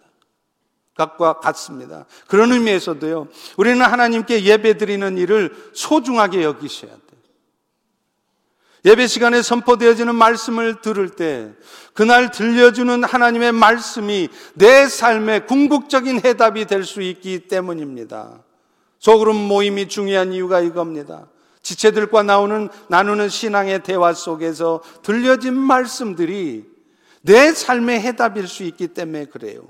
[0.95, 2.05] 것과 같습니다.
[2.27, 7.10] 그런 의미에서도요, 우리는 하나님께 예배 드리는 일을 소중하게 여기셔야 돼요.
[8.85, 11.53] 예배 시간에 선포되어지는 말씀을 들을 때,
[11.93, 18.43] 그날 들려주는 하나님의 말씀이 내 삶의 궁극적인 해답이 될 수 있기 때문입니다.
[18.99, 21.29] 소그룹 모임이 중요한 이유가 이겁니다.
[21.63, 26.65] 지체들과 나오는 나누는 신앙의 대화 속에서 들려진 말씀들이
[27.23, 29.69] 내 삶의 해답일 수 있기 때문에 그래요.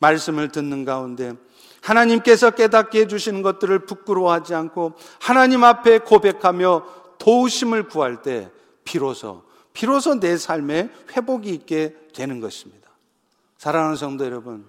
[0.00, 1.34] 말씀을 듣는 가운데
[1.80, 8.50] 하나님께서 깨닫게 해주시는 것들을 부끄러워하지 않고 하나님 앞에 고백하며 도우심을 구할 때
[8.84, 12.90] 비로소, 비로소 내 삶에 회복이 있게 되는 것입니다.
[13.58, 14.66] 사랑하는 성도 여러분,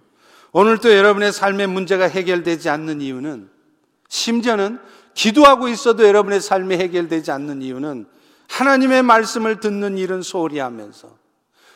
[0.51, 3.49] 오늘도 여러분의 삶의 문제가 해결되지 않는 이유는
[4.08, 4.79] 심지어는
[5.13, 8.08] 기도하고 있어도 여러분의 삶이 해결되지 않는 이유는
[8.47, 11.17] 하나님의 말씀을 듣는 일은 소홀히 하면서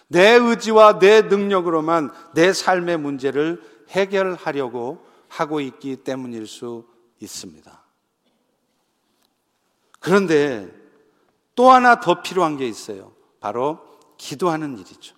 [0.08, 6.86] 내 의지와 내 능력으로만 내 삶의 문제를 해결하려고 하고 있기 때문일 수
[7.19, 7.88] 있습니다.
[9.99, 10.67] 그런데
[11.55, 13.12] 또 하나 더 필요한 게 있어요.
[13.39, 13.79] 바로
[14.17, 15.15] 기도하는 일이죠.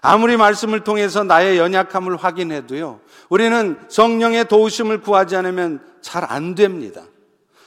[0.00, 7.02] 아무리 말씀을 통해서 나의 연약함을 확인해도요, 우리는 성령의 도우심을 구하지 않으면 잘 안 됩니다.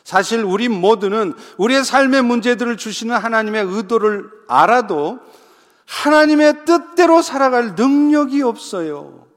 [0.03, 5.19] 사실 우리 모두는 우리의 삶의 문제들을 주시는 하나님의 의도를 알아도
[5.85, 9.27] 하나님의 뜻대로 살아갈 능력이 없어요.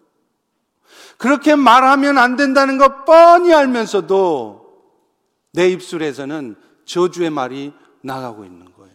[1.16, 4.60] 그렇게 말하면 안 된다는 것 뻔히 알면서도
[5.52, 6.54] 내 입술에서는
[6.90, 7.72] 저주의 말이
[8.03, 8.90] 나가고 있는 거예요.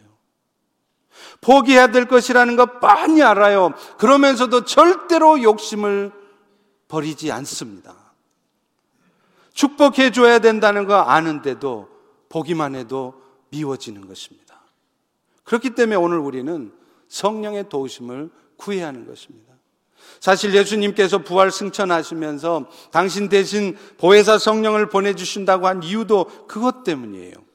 [1.39, 3.73] 포기해야 될 것이라는 것 뻔히 알아요.
[3.97, 6.12] 그러면서도 절대로 욕심을
[6.89, 7.95] 버리지 않습니다.
[9.53, 11.88] 축복해 줘야 된다는 거 아는데도
[12.27, 14.62] 보기만 해도 미워지는 것입니다.
[15.45, 16.73] 그렇기 때문에 오늘 우리는
[17.08, 19.53] 성령의 도우심을 구해야 하는 것입니다.
[20.19, 27.45] 사실 예수님께서 부활 승천하시면서 당신 대신 보혜사 성령을 보내주신다고 한 이유도 그것 때문이에요.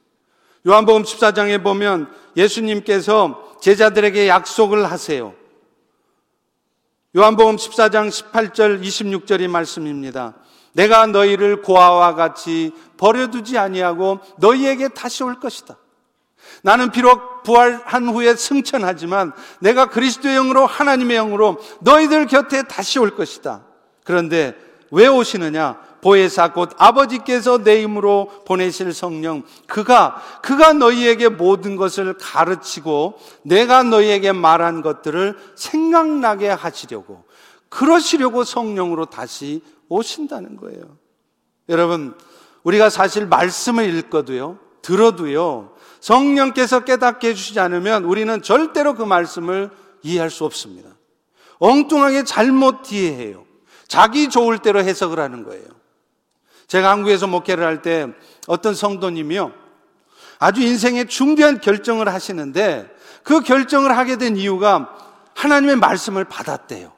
[0.67, 5.33] 요한복음 14장에 보면 예수님께서 제자들에게 약속을 하세요.
[7.15, 10.35] 요한복음 14장 18절 26절의 말씀입니다.
[10.73, 15.77] 내가 너희를 고아와 같이 버려두지 아니하고 너희에게 다시 올 것이다.
[16.63, 23.65] 나는 비록 부활한 후에 승천하지만 내가 그리스도의 영으로 하나님의 영으로 너희들 곁에 다시 올 것이다.
[24.03, 24.55] 그런데
[24.91, 25.79] 왜 오시느냐?
[26.01, 34.31] 보혜사 곧 아버지께서 내 힘으로 보내실 성령 그가 그가 너희에게 모든 것을 가르치고 내가 너희에게
[34.31, 37.23] 말한 것들을 생각나게 하시려고
[37.69, 40.81] 그러시려고 성령으로 다시 오신다는 거예요.
[41.69, 42.15] 여러분
[42.63, 49.69] 우리가 사실 말씀을 읽어도요 들어도요 성령께서 깨닫게 해주시지 않으면 우리는 절대로 그 말씀을
[50.01, 50.89] 이해할 수 없습니다.
[51.59, 53.50] 엉뚱하게 잘못 이해해요.
[53.91, 55.65] 자기 좋을 대로 해석을 하는 거예요.
[56.67, 58.07] 제가 한국에서 목회를 할 때
[58.47, 59.51] 어떤 성도님이요.
[60.39, 62.89] 아주 인생의 중대한 결정을 하시는데
[63.23, 64.95] 그 결정을 하게 된 이유가
[65.35, 66.93] 하나님의 말씀을 받았대요.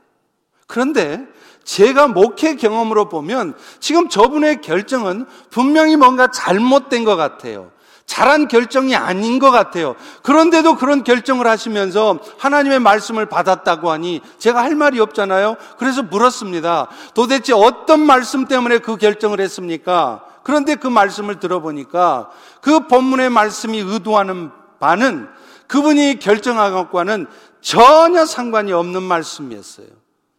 [0.67, 1.25] 그런데
[1.63, 7.71] 제가 목회 경험으로 보면 지금 저분의 결정은 분명히 뭔가 잘못된 것 같아요.
[8.05, 9.95] 잘한 결정이 아닌 것 같아요.
[10.21, 15.55] 그런데도 그런 결정을 하시면서 하나님의 말씀을 받았다고 하니 제가 할 말이 없잖아요.
[15.77, 16.89] 그래서 물었습니다.
[17.13, 20.23] 도대체 어떤 말씀 때문에 그 결정을 했습니까?
[20.43, 22.29] 그런데 그 말씀을 들어보니까
[22.61, 25.29] 그 본문의 말씀이 의도하는 바는
[25.67, 27.27] 그분이 결정한 것과는
[27.61, 29.87] 전혀 상관이 없는 말씀이었어요.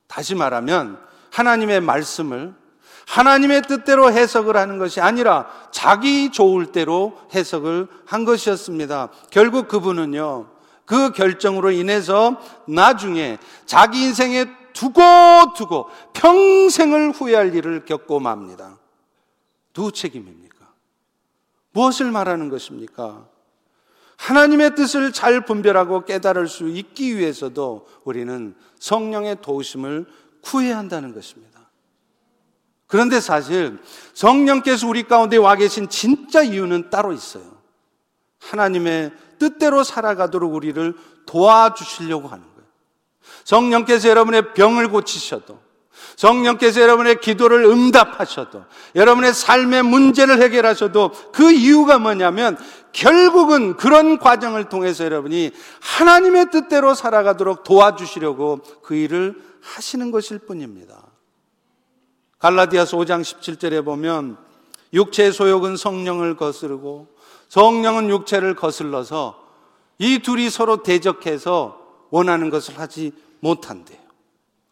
[0.07, 0.99] 다시 말하면
[1.33, 2.55] 하나님의 말씀을
[3.07, 9.11] 하나님의 뜻대로 해석을 하는 것이 아니라 자기 좋을 대로 해석을 한 것이었습니다.
[9.31, 10.49] 결국 그분은요,
[10.85, 15.03] 그 결정으로 인해서 나중에 자기 인생에 두고
[15.57, 18.79] 두고 평생을 후회할 일을 겪고 맙니다.
[19.73, 20.55] 누구 책임입니까?
[21.73, 23.27] 무엇을 말하는 것입니까?
[24.17, 30.07] 하나님의 뜻을 잘 분별하고 깨달을 수 있기 위해서도 우리는 성령의 도우심을
[30.41, 31.54] 구해야 한다는 것입니다.
[32.87, 33.79] 그런데 사실
[34.13, 37.45] 성령께서 우리 가운데 와 계신 진짜 이유는 따로 있어요.
[38.41, 40.95] 하나님의 뜻대로 살아가도록 우리를
[41.27, 42.69] 도와주시려고 하는 거예요.
[43.45, 45.59] 성령께서 여러분의 병을 고치셔도,
[46.17, 48.65] 성령께서 여러분의 기도를 응답하셔도,
[48.95, 52.59] 여러분의 삶의 문제를 해결하셔도 그 이유가 뭐냐면
[52.93, 61.14] 결국은 그런 과정을 통해서 여러분이 하나님의 뜻대로 살아가도록 도와주시려고 그 일을 하시는 것일 뿐입니다.
[62.45, 64.37] 갈라디아서 5장 17절에 보면
[64.93, 67.09] 육체의 소욕은 성령을 거스르고
[67.49, 69.43] 성령은 육체를 거슬러서
[69.97, 71.79] 이 둘이 서로 대적해서
[72.11, 73.99] 원하는 것을 하지 못한대요.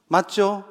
[0.08, 0.64] 맞죠?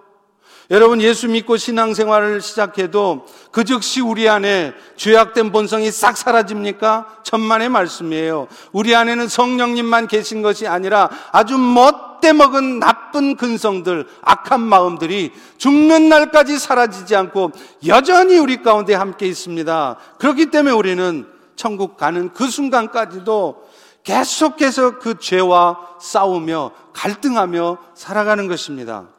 [0.69, 7.21] 여러분 예수 믿고 신앙생활을 시작해도 그 즉시 우리 안에 죄악된 본성이 싹 사라집니까?
[7.23, 8.47] 천만의 말씀이에요.
[8.73, 16.07] 우리 안에는 성령님만 계신 것이 아니라 아주 멋 대 먹은 나쁜 근성들, 악한 마음들이 죽는
[16.09, 17.51] 날까지 사라지지 않고
[17.87, 19.97] 여전히 우리 가운데 함께 있습니다.
[20.19, 23.63] 그렇기 때문에 우리는 천국 가는 그 순간까지도
[24.03, 29.09] 계속해서 그 죄와 싸우며 갈등하며 살아가는 것입니다.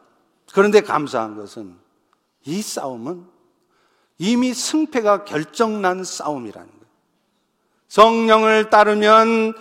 [0.52, 1.76] 그런데 감사한 것은
[2.44, 3.24] 이 싸움은
[4.18, 6.82] 이미 승패가 결정난 싸움이라는 거예요.
[7.88, 9.54] 성령을 따르면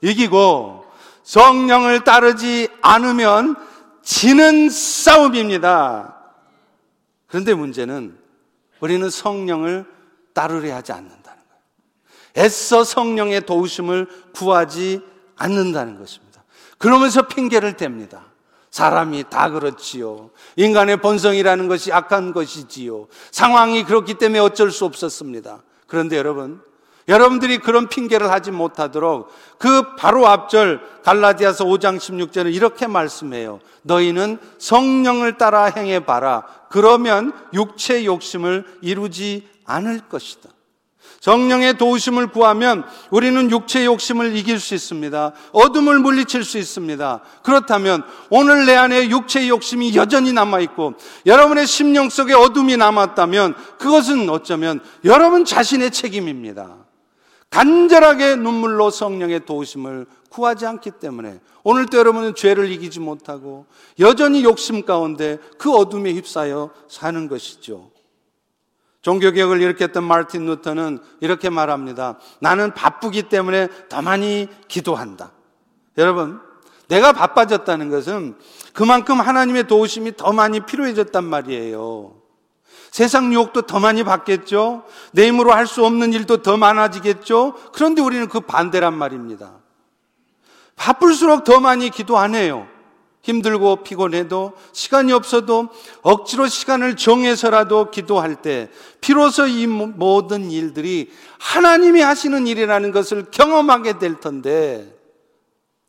[0.00, 0.83] 이기고
[1.24, 3.56] 성령을 따르지 않으면
[4.02, 6.16] 지는 싸움입니다.
[7.26, 8.16] 그런데 문제는
[8.80, 9.86] 우리는 성령을
[10.34, 12.46] 따르려 하지 않는다는 거예요.
[12.46, 15.02] 애써 성령의 도우심을 구하지
[15.36, 16.44] 않는다는 것입니다.
[16.78, 18.22] 그러면서 핑계를 댑니다.
[18.70, 20.30] 사람이 다 그렇지요.
[20.56, 23.06] 인간의 본성이라는 것이 악한 것이지요.
[23.30, 25.62] 상황이 그렇기 때문에 어쩔 수 없었습니다.
[25.86, 26.60] 그런데 여러분,
[27.08, 33.60] 여러분들이 그런 핑계를 하지 못하도록 그 바로 앞절 갈라디아서 5장 16절은 이렇게 말씀해요.
[33.82, 36.44] 너희는 성령을 따라 행해 봐라.
[36.70, 40.50] 그러면 육체 욕심을 이루지 않을 것이다.
[41.24, 45.32] 성령의 도우심을 구하면 우리는 육체의 욕심을 이길 수 있습니다.
[45.52, 47.20] 어둠을 물리칠 수 있습니다.
[47.42, 50.94] 그렇다면 오늘 내 안에 육체의 욕심이 여전히 남아있고
[51.24, 56.83] 여러분의 심령 속에 어둠이 남았다면 그것은 어쩌면 여러분 자신의 책임입니다.
[57.54, 63.66] 간절하게 눈물로 성령의 도우심을 구하지 않기 때문에 오늘도 여러분은 죄를 이기지 못하고
[64.00, 67.92] 여전히 욕심 가운데 그 어둠에 휩싸여 사는 것이죠.
[69.02, 72.18] 종교개혁을 일으켰던 마르틴 루터는 이렇게 말합니다.
[72.40, 75.30] 나는 바쁘기 때문에 더 많이 기도한다.
[75.96, 76.40] 여러분,
[76.88, 78.36] 내가 바빠졌다는 것은
[78.72, 82.23] 그만큼 하나님의 도우심이 더 많이 필요해졌단 말이에요.
[82.94, 84.84] 세상 유혹도 더 많이 받겠죠?
[85.10, 87.54] 내 힘으로 할 수 없는 일도 더 많아지겠죠?
[87.72, 89.58] 그런데 우리는 그 반대란 말입니다.
[90.76, 92.68] 바쁠수록 더 많이 기도 안 해요.
[93.22, 95.70] 힘들고 피곤해도 시간이 없어도
[96.02, 98.70] 억지로 시간을 정해서라도 기도할 때
[99.00, 104.96] 비로소 이 모든 일들이 하나님이 하시는 일이라는 것을 경험하게 될 텐데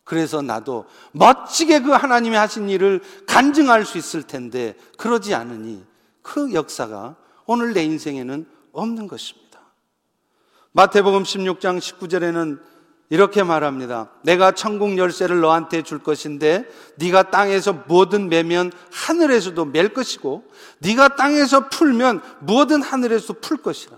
[0.04, 5.84] 그래서 나도 멋지게 그 하나님이 하신 일을 간증할 수 있을 텐데 그러지 않으니
[6.26, 7.16] 그 역사가
[7.46, 9.60] 오늘 내 인생에는 없는 것입니다.
[10.72, 12.60] 마태복음 16장 19절에는
[13.10, 14.10] 이렇게 말합니다.
[14.24, 16.68] 내가 천국 열쇠를 너한테 줄 것인데
[16.98, 20.44] 네가 땅에서 뭐든 매면 하늘에서도 맬 것이고
[20.80, 23.98] 네가 땅에서 풀면 뭐든 하늘에서 풀 것이라.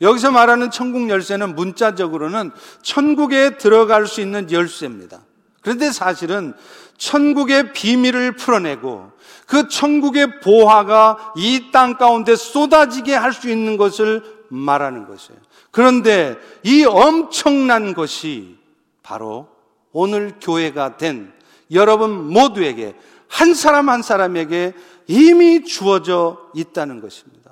[0.00, 5.25] 여기서 말하는 천국 열쇠는 문자적으로는 천국에 들어갈 수 있는 열쇠입니다.
[5.66, 6.54] 그런데 사실은
[6.96, 9.10] 천국의 비밀을 풀어내고
[9.48, 15.40] 그 천국의 보화가 이 땅 가운데 쏟아지게 할 수 있는 것을 말하는 것이에요.
[15.72, 18.56] 그런데 이 엄청난 것이
[19.02, 19.48] 바로
[19.90, 21.32] 오늘 교회가 된
[21.72, 22.94] 여러분 모두에게
[23.26, 24.72] 한 사람 한 사람에게
[25.08, 27.45] 이미 주어져 있다는 것입니다.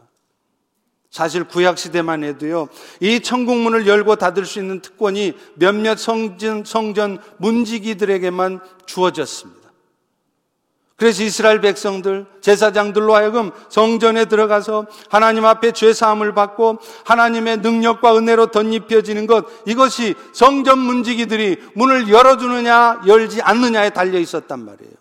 [1.15, 8.59] 사실 구약 시대만 해도요, 이 천국문을 열고 닫을 수 있는 특권이 몇몇 성전, 성전 문지기들에게만
[8.85, 9.71] 주어졌습니다.
[10.97, 18.49] 그래서 이스라엘 백성들, 제사장들로 하여금 성전에 들어가서 하나님 앞에 죄 사함을 받고 하나님의 능력과 은혜로
[18.49, 24.95] 덧입혀지는 것, 이것이 성전 문지기들이 문을 열어 주느냐, 열지 않느냐에 달려 있었단 말이에요.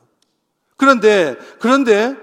[0.77, 2.15] 그런데, 그런데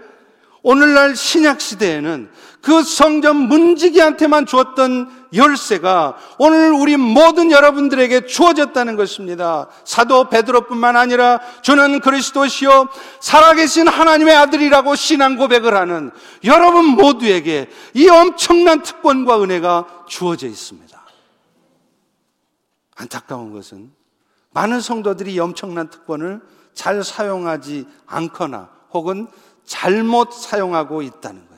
[0.62, 2.30] 오늘날 신약 시대에는
[2.62, 9.68] 그 성전 문지기한테만 주었던 열쇠가 오늘 우리 모든 여러분들에게 주어졌다는 것입니다.
[9.84, 12.88] 사도 베드로뿐만 아니라 주는 그리스도시요
[13.20, 16.10] 살아계신 하나님의 아들이라고 신앙 고백을 하는
[16.44, 21.00] 여러분 모두에게 이 엄청난 특권과 은혜가 주어져 있습니다.
[22.96, 23.90] 안타까운 것은
[24.50, 26.40] 많은 성도들이 이 엄청난 특권을
[26.74, 29.28] 잘 사용하지 않거나 혹은
[29.64, 31.49] 잘못 사용하고 있다는 거예요.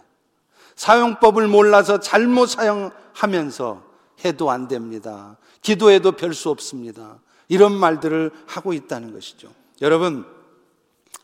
[0.77, 3.83] 사용법을 몰라서 잘못 사용하면서
[4.25, 5.37] 해도 안 됩니다.
[5.63, 7.19] 기도해도 별 수 없습니다.
[7.49, 9.53] 이런 말들을 하고 있다는 것이죠.
[9.81, 10.25] 여러분,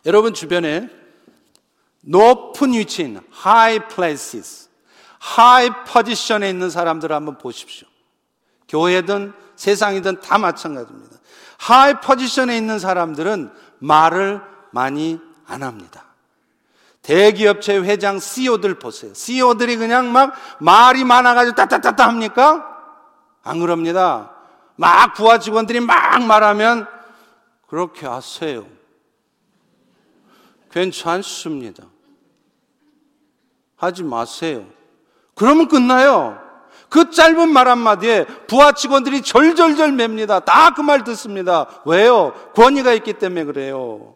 [0.05, 0.90] 여러분 주변에
[2.03, 4.68] 높은 위치인 high places,
[5.38, 7.88] high position에 있는 사람들을 한번 보십시오.
[8.68, 11.16] 교회든 세상이든 다 마찬가지입니다.
[11.68, 14.40] high position에 있는 사람들은 말을
[14.70, 16.05] 많이 안 합니다.
[17.09, 19.15] 대기업체 회장 CEO들 보세요.
[19.15, 22.67] CEO들이 그냥 막 말이 많아가지고 따따따따 합니까?
[23.43, 24.35] 안 그럽니다.
[24.77, 26.87] 막 부하 직원들이 막 말하면
[27.67, 28.67] 그렇게 하세요.
[30.71, 31.85] 괜찮습니다.
[33.77, 34.67] 하지 마세요.
[35.35, 36.39] 그러면 끝나요.
[36.91, 40.41] 그 짧은 말 한마디에 부하 직원들이 절절절 맵니다.
[40.41, 41.69] 다 그 말 듣습니다.
[41.87, 42.35] 왜요?
[42.55, 44.15] 권위가 있기 때문에 그래요.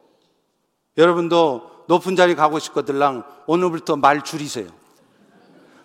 [0.99, 4.67] 여러분도 높은 자리 가고 싶거들랑 오늘부터 말 줄이세요.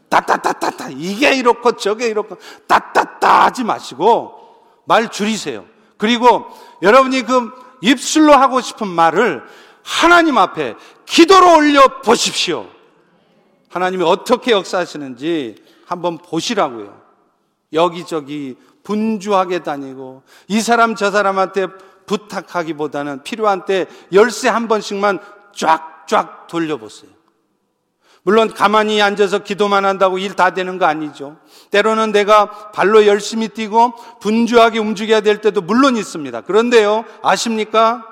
[0.08, 4.32] 따따따따따 이게 이렇고 저게 이렇고 따따따 하지 마시고
[4.86, 5.66] 말 줄이세요.
[5.98, 6.48] 그리고
[6.82, 7.52] 여러분이 그
[7.82, 9.44] 입술로 하고 싶은 말을
[9.84, 12.68] 하나님 앞에 기도로 올려 보십시오.
[13.68, 17.02] 하나님이 어떻게 역사하시는지 한번 보시라고요.
[17.74, 21.68] 여기저기 분주하게 다니고 이 사람 저 사람한테
[22.06, 25.20] 부탁하기보다는 필요한 때 열쇠 한 번씩만
[25.54, 27.12] 쫙 쫙 돌려보세요.
[28.24, 31.38] 물론 가만히 앉아서 기도만 한다고 일 다 되는 거 아니죠.
[31.72, 36.42] 때로는 내가 발로 열심히 뛰고 분주하게 움직여야 될 때도 물론 있습니다.
[36.42, 38.06] 그런데요, 아십니까?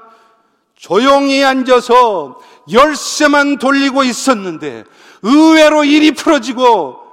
[0.76, 2.40] 조용히 앉아서
[2.72, 4.86] 열쇠만 돌리고 있었는데
[5.22, 7.05] 의외로 일이 풀어지고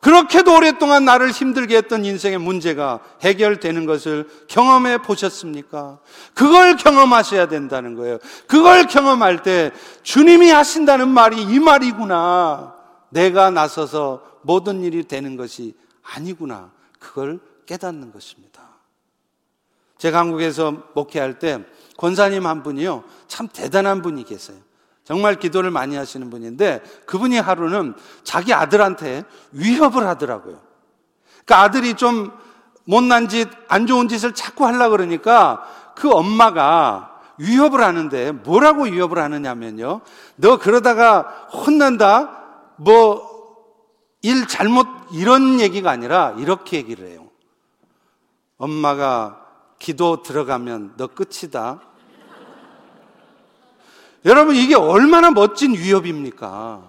[0.00, 5.98] 그렇게도 오랫동안 나를 힘들게 했던 인생의 문제가 해결되는 것을 경험해 보셨습니까?
[6.34, 8.18] 그걸 경험하셔야 된다는 거예요.
[8.46, 9.72] 그걸 경험할 때
[10.02, 12.74] 주님이 하신다는 말이 이 말이구나.
[13.10, 16.70] 내가 나서서 모든 일이 되는 것이 아니구나.
[16.98, 18.62] 그걸 깨닫는 것입니다.
[19.98, 21.64] 제가 한국에서 목회할 때
[21.96, 23.02] 권사님 한 분이요.
[23.26, 24.67] 참 대단한 분이 계세요.
[25.08, 30.60] 정말 기도를 많이 하시는 분인데 그분이 하루는 자기 아들한테 위협을 하더라고요.
[31.44, 32.30] 그러니까 아들이 좀
[32.84, 35.64] 못난 짓, 안 좋은 짓을 자꾸 하려 그러니까
[35.96, 40.02] 그 엄마가 위협을 하는데 뭐라고 위협을 하느냐면요.
[40.36, 42.30] 너 그러다가 혼난다?
[42.76, 43.38] 뭐
[44.22, 47.28] 일 잘못 이런 얘기가 아니라 이렇게 얘기를 해요.
[48.56, 49.46] 엄마가
[49.78, 51.80] 기도 들어가면 너 끝이다.
[54.24, 56.80] 여러분, 이게 얼마나 멋진 위협입니까?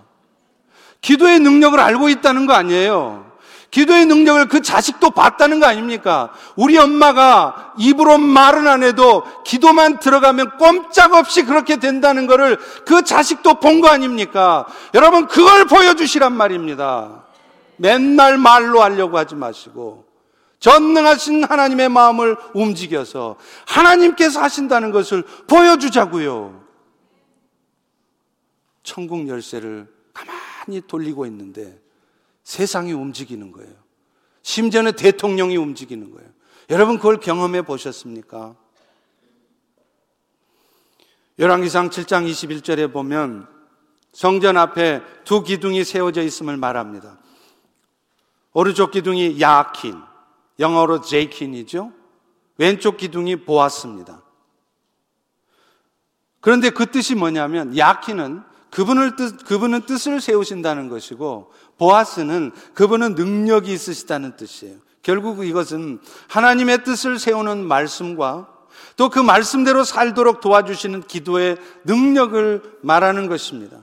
[1.02, 3.30] 기도의 능력을 알고 있다는 거 아니에요.
[3.72, 6.32] 기도의 능력을 그 자식도 봤다는 거 아닙니까?
[6.56, 13.80] 우리 엄마가 입으로 말은 안 해도 기도만 들어가면 꼼짝없이 그렇게 된다는 것을 그 자식도 본
[13.82, 14.66] 거 아닙니까?
[14.96, 17.24] 여러분, 그걸 보여주시란 말입니다.
[17.78, 20.06] 맨날 말로 하려고 하지 마시고,
[20.60, 26.69] 전능하신 하나님의 마음을 움직여서 하나님께서 하신다는 것을 보여주자고요.
[28.90, 31.80] 천국 열쇠를 가만히 돌리고 있는데
[32.44, 33.72] 세상이 움직이는 거예요.
[34.42, 36.28] 심지어는 대통령이 움직이는 거예요.
[36.72, 38.56] 여러분 그걸 경험해 보셨습니까?
[41.38, 43.48] 열왕기상 7장 21절에 보면
[44.12, 47.20] 성전 앞에 두 기둥이 세워져 있음을 말합니다.
[48.54, 50.02] 오른쪽 기둥이 야킨,
[50.58, 51.94] 영어로 제이킨이죠.
[52.58, 54.24] 왼쪽 기둥이 보았습니다.
[56.42, 64.36] 그런데 그 뜻이 뭐냐면 야킨은 그분을 뜻, 그분은 뜻을 세우신다는 것이고 보아스는 그분은 능력이 있으시다는
[64.36, 64.76] 뜻이에요.
[65.02, 68.48] 결국 이것은 하나님의 뜻을 세우는 말씀과
[68.96, 73.78] 또 그 말씀대로 살도록 도와주시는 기도의 능력을 말하는 것입니다.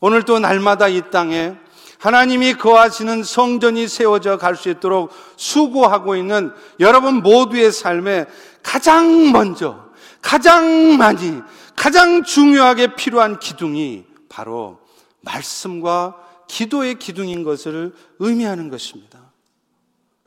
[0.00, 1.54] 오늘 또 날마다 이 땅에
[1.98, 8.26] 하나님이 거하시는 성전이 세워져 갈 수 있도록 수고하고 있는 여러분 모두의 삶에
[8.62, 9.84] 가장 먼저,
[10.22, 11.40] 가장 많이,
[11.74, 14.04] 가장 중요하게 필요한 기둥이
[14.36, 14.78] 바로
[15.22, 16.14] 말씀과
[16.46, 19.32] 기도의 기둥인 것을 의미하는 것입니다.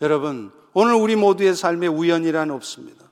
[0.01, 3.05] 여러분, 오늘 우리 모두의 삶에 우연이란 없습니다.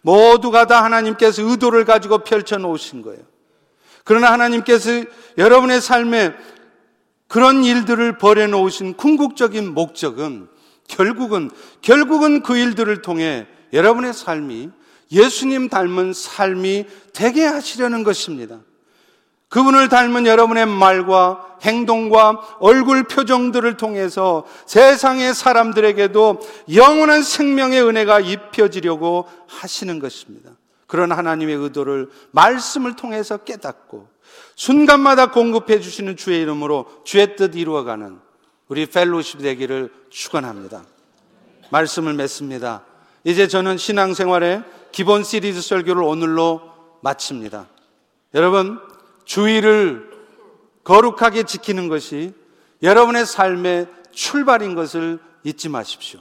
[0.00, 3.20] 모두가 다 하나님께서 의도를 가지고 펼쳐 놓으신 거예요.
[4.04, 5.04] 그러나 하나님께서
[5.36, 6.34] 여러분의 삶에
[7.26, 10.48] 그런 일들을 벌여 놓으신 궁극적인 목적은
[10.86, 11.50] 결국은,
[11.82, 14.70] 결국은 그 일들을 통해 여러분의 삶이
[15.12, 18.60] 예수님 닮은 삶이 되게 하시려는 것입니다.
[19.48, 26.40] 그분을 닮은 여러분의 말과 행동과 얼굴 표정들을 통해서 세상의 사람들에게도
[26.74, 30.50] 영원한 생명의 은혜가 입혀지려고 하시는 것입니다.
[30.86, 34.08] 그런 하나님의 의도를 말씀을 통해서 깨닫고
[34.54, 38.18] 순간마다 공급해 주시는 주의 이름으로 주의 뜻 이루어가는
[38.68, 40.82] 우리 펠로십 되기를 축원합니다.
[41.70, 42.82] 말씀을 맺습니다.
[43.24, 46.60] 이제 저는 신앙생활의 기본 시리즈 설교를 오늘로
[47.02, 47.66] 마칩니다.
[48.34, 48.78] 여러분
[49.28, 50.10] 주의를
[50.84, 52.32] 거룩하게 지키는 것이
[52.82, 56.20] 여러분의 삶의 출발인 것을 잊지 마십시오.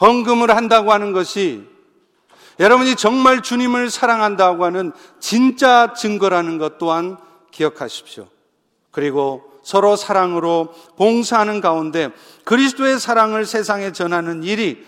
[0.00, 1.62] 헌금을 한다고 하는 것이
[2.58, 7.16] 여러분이 정말 주님을 사랑한다고 하는 진짜 증거라는 것 또한
[7.52, 8.26] 기억하십시오.
[8.90, 12.10] 그리고 서로 사랑으로 봉사하는 가운데
[12.42, 14.84] 그리스도의 사랑을 세상에 전하는 일이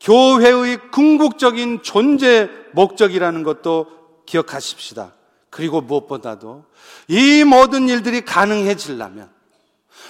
[0.00, 3.86] 교회의 궁극적인 존재 목적이라는 것도
[4.26, 5.16] 기억하십시다.
[5.50, 6.64] 그리고 무엇보다도
[7.08, 9.30] 이 모든 일들이 가능해지려면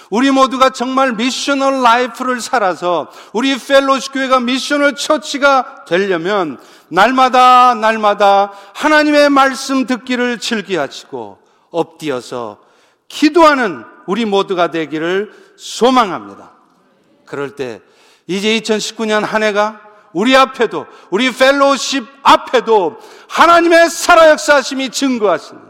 [0.09, 6.59] 우리 모두가 정말 missional life를 살아서 우리 펠로십 교회가 missional church가 되려면
[6.89, 11.39] 날마다 날마다 하나님의 말씀 듣기를 즐기하시고
[11.71, 12.59] 엎드려서
[13.07, 16.51] 기도하는 우리 모두가 되기를 소망합니다.
[17.25, 17.81] 그럴 때
[18.25, 19.81] 이제 2019년 한 해가
[20.17, 22.97] 우리 앞에도 우리 펠로십 앞에도
[23.29, 25.61] 하나님의 살아 역사하심이 증거하시는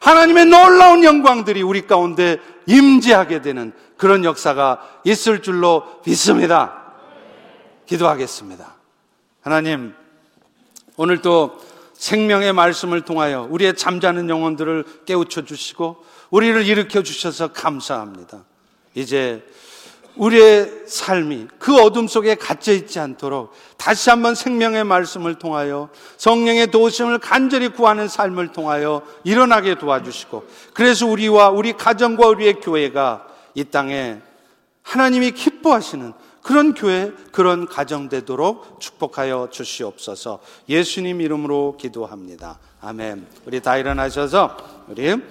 [0.00, 6.92] 하나님의 놀라운 영광들이 우리 가운데 임재하게 되는 그런 역사가 있을 줄로 믿습니다.
[7.86, 8.74] 기도하겠습니다.
[9.42, 9.94] 하나님,
[10.96, 11.60] 오늘도
[11.94, 18.42] 생명의 말씀을 통하여 우리의 잠자는 영혼들을 깨우쳐 주시고 우리를 일으켜 주셔서 감사합니다.
[18.94, 19.46] 이제
[20.16, 25.88] 우리의 삶이 그 어둠 속에 갇혀 있지 않도록 다시 한번 생명의 말씀을 통하여
[26.18, 30.44] 성령의 도심을 간절히 구하는 삶을 통하여 일어나게 도와주시고
[30.74, 34.18] 그래서 우리와 우리 가정과 우리의 교회가 이 땅에
[34.82, 42.58] 하나님이 기뻐하시는 그런 교회, 그런 가정 되도록 축복하여 주시옵소서 예수님 이름으로 기도합니다.
[42.80, 43.26] 아멘.
[43.46, 44.56] 우리 다 일어나셔서
[44.88, 45.22] 우리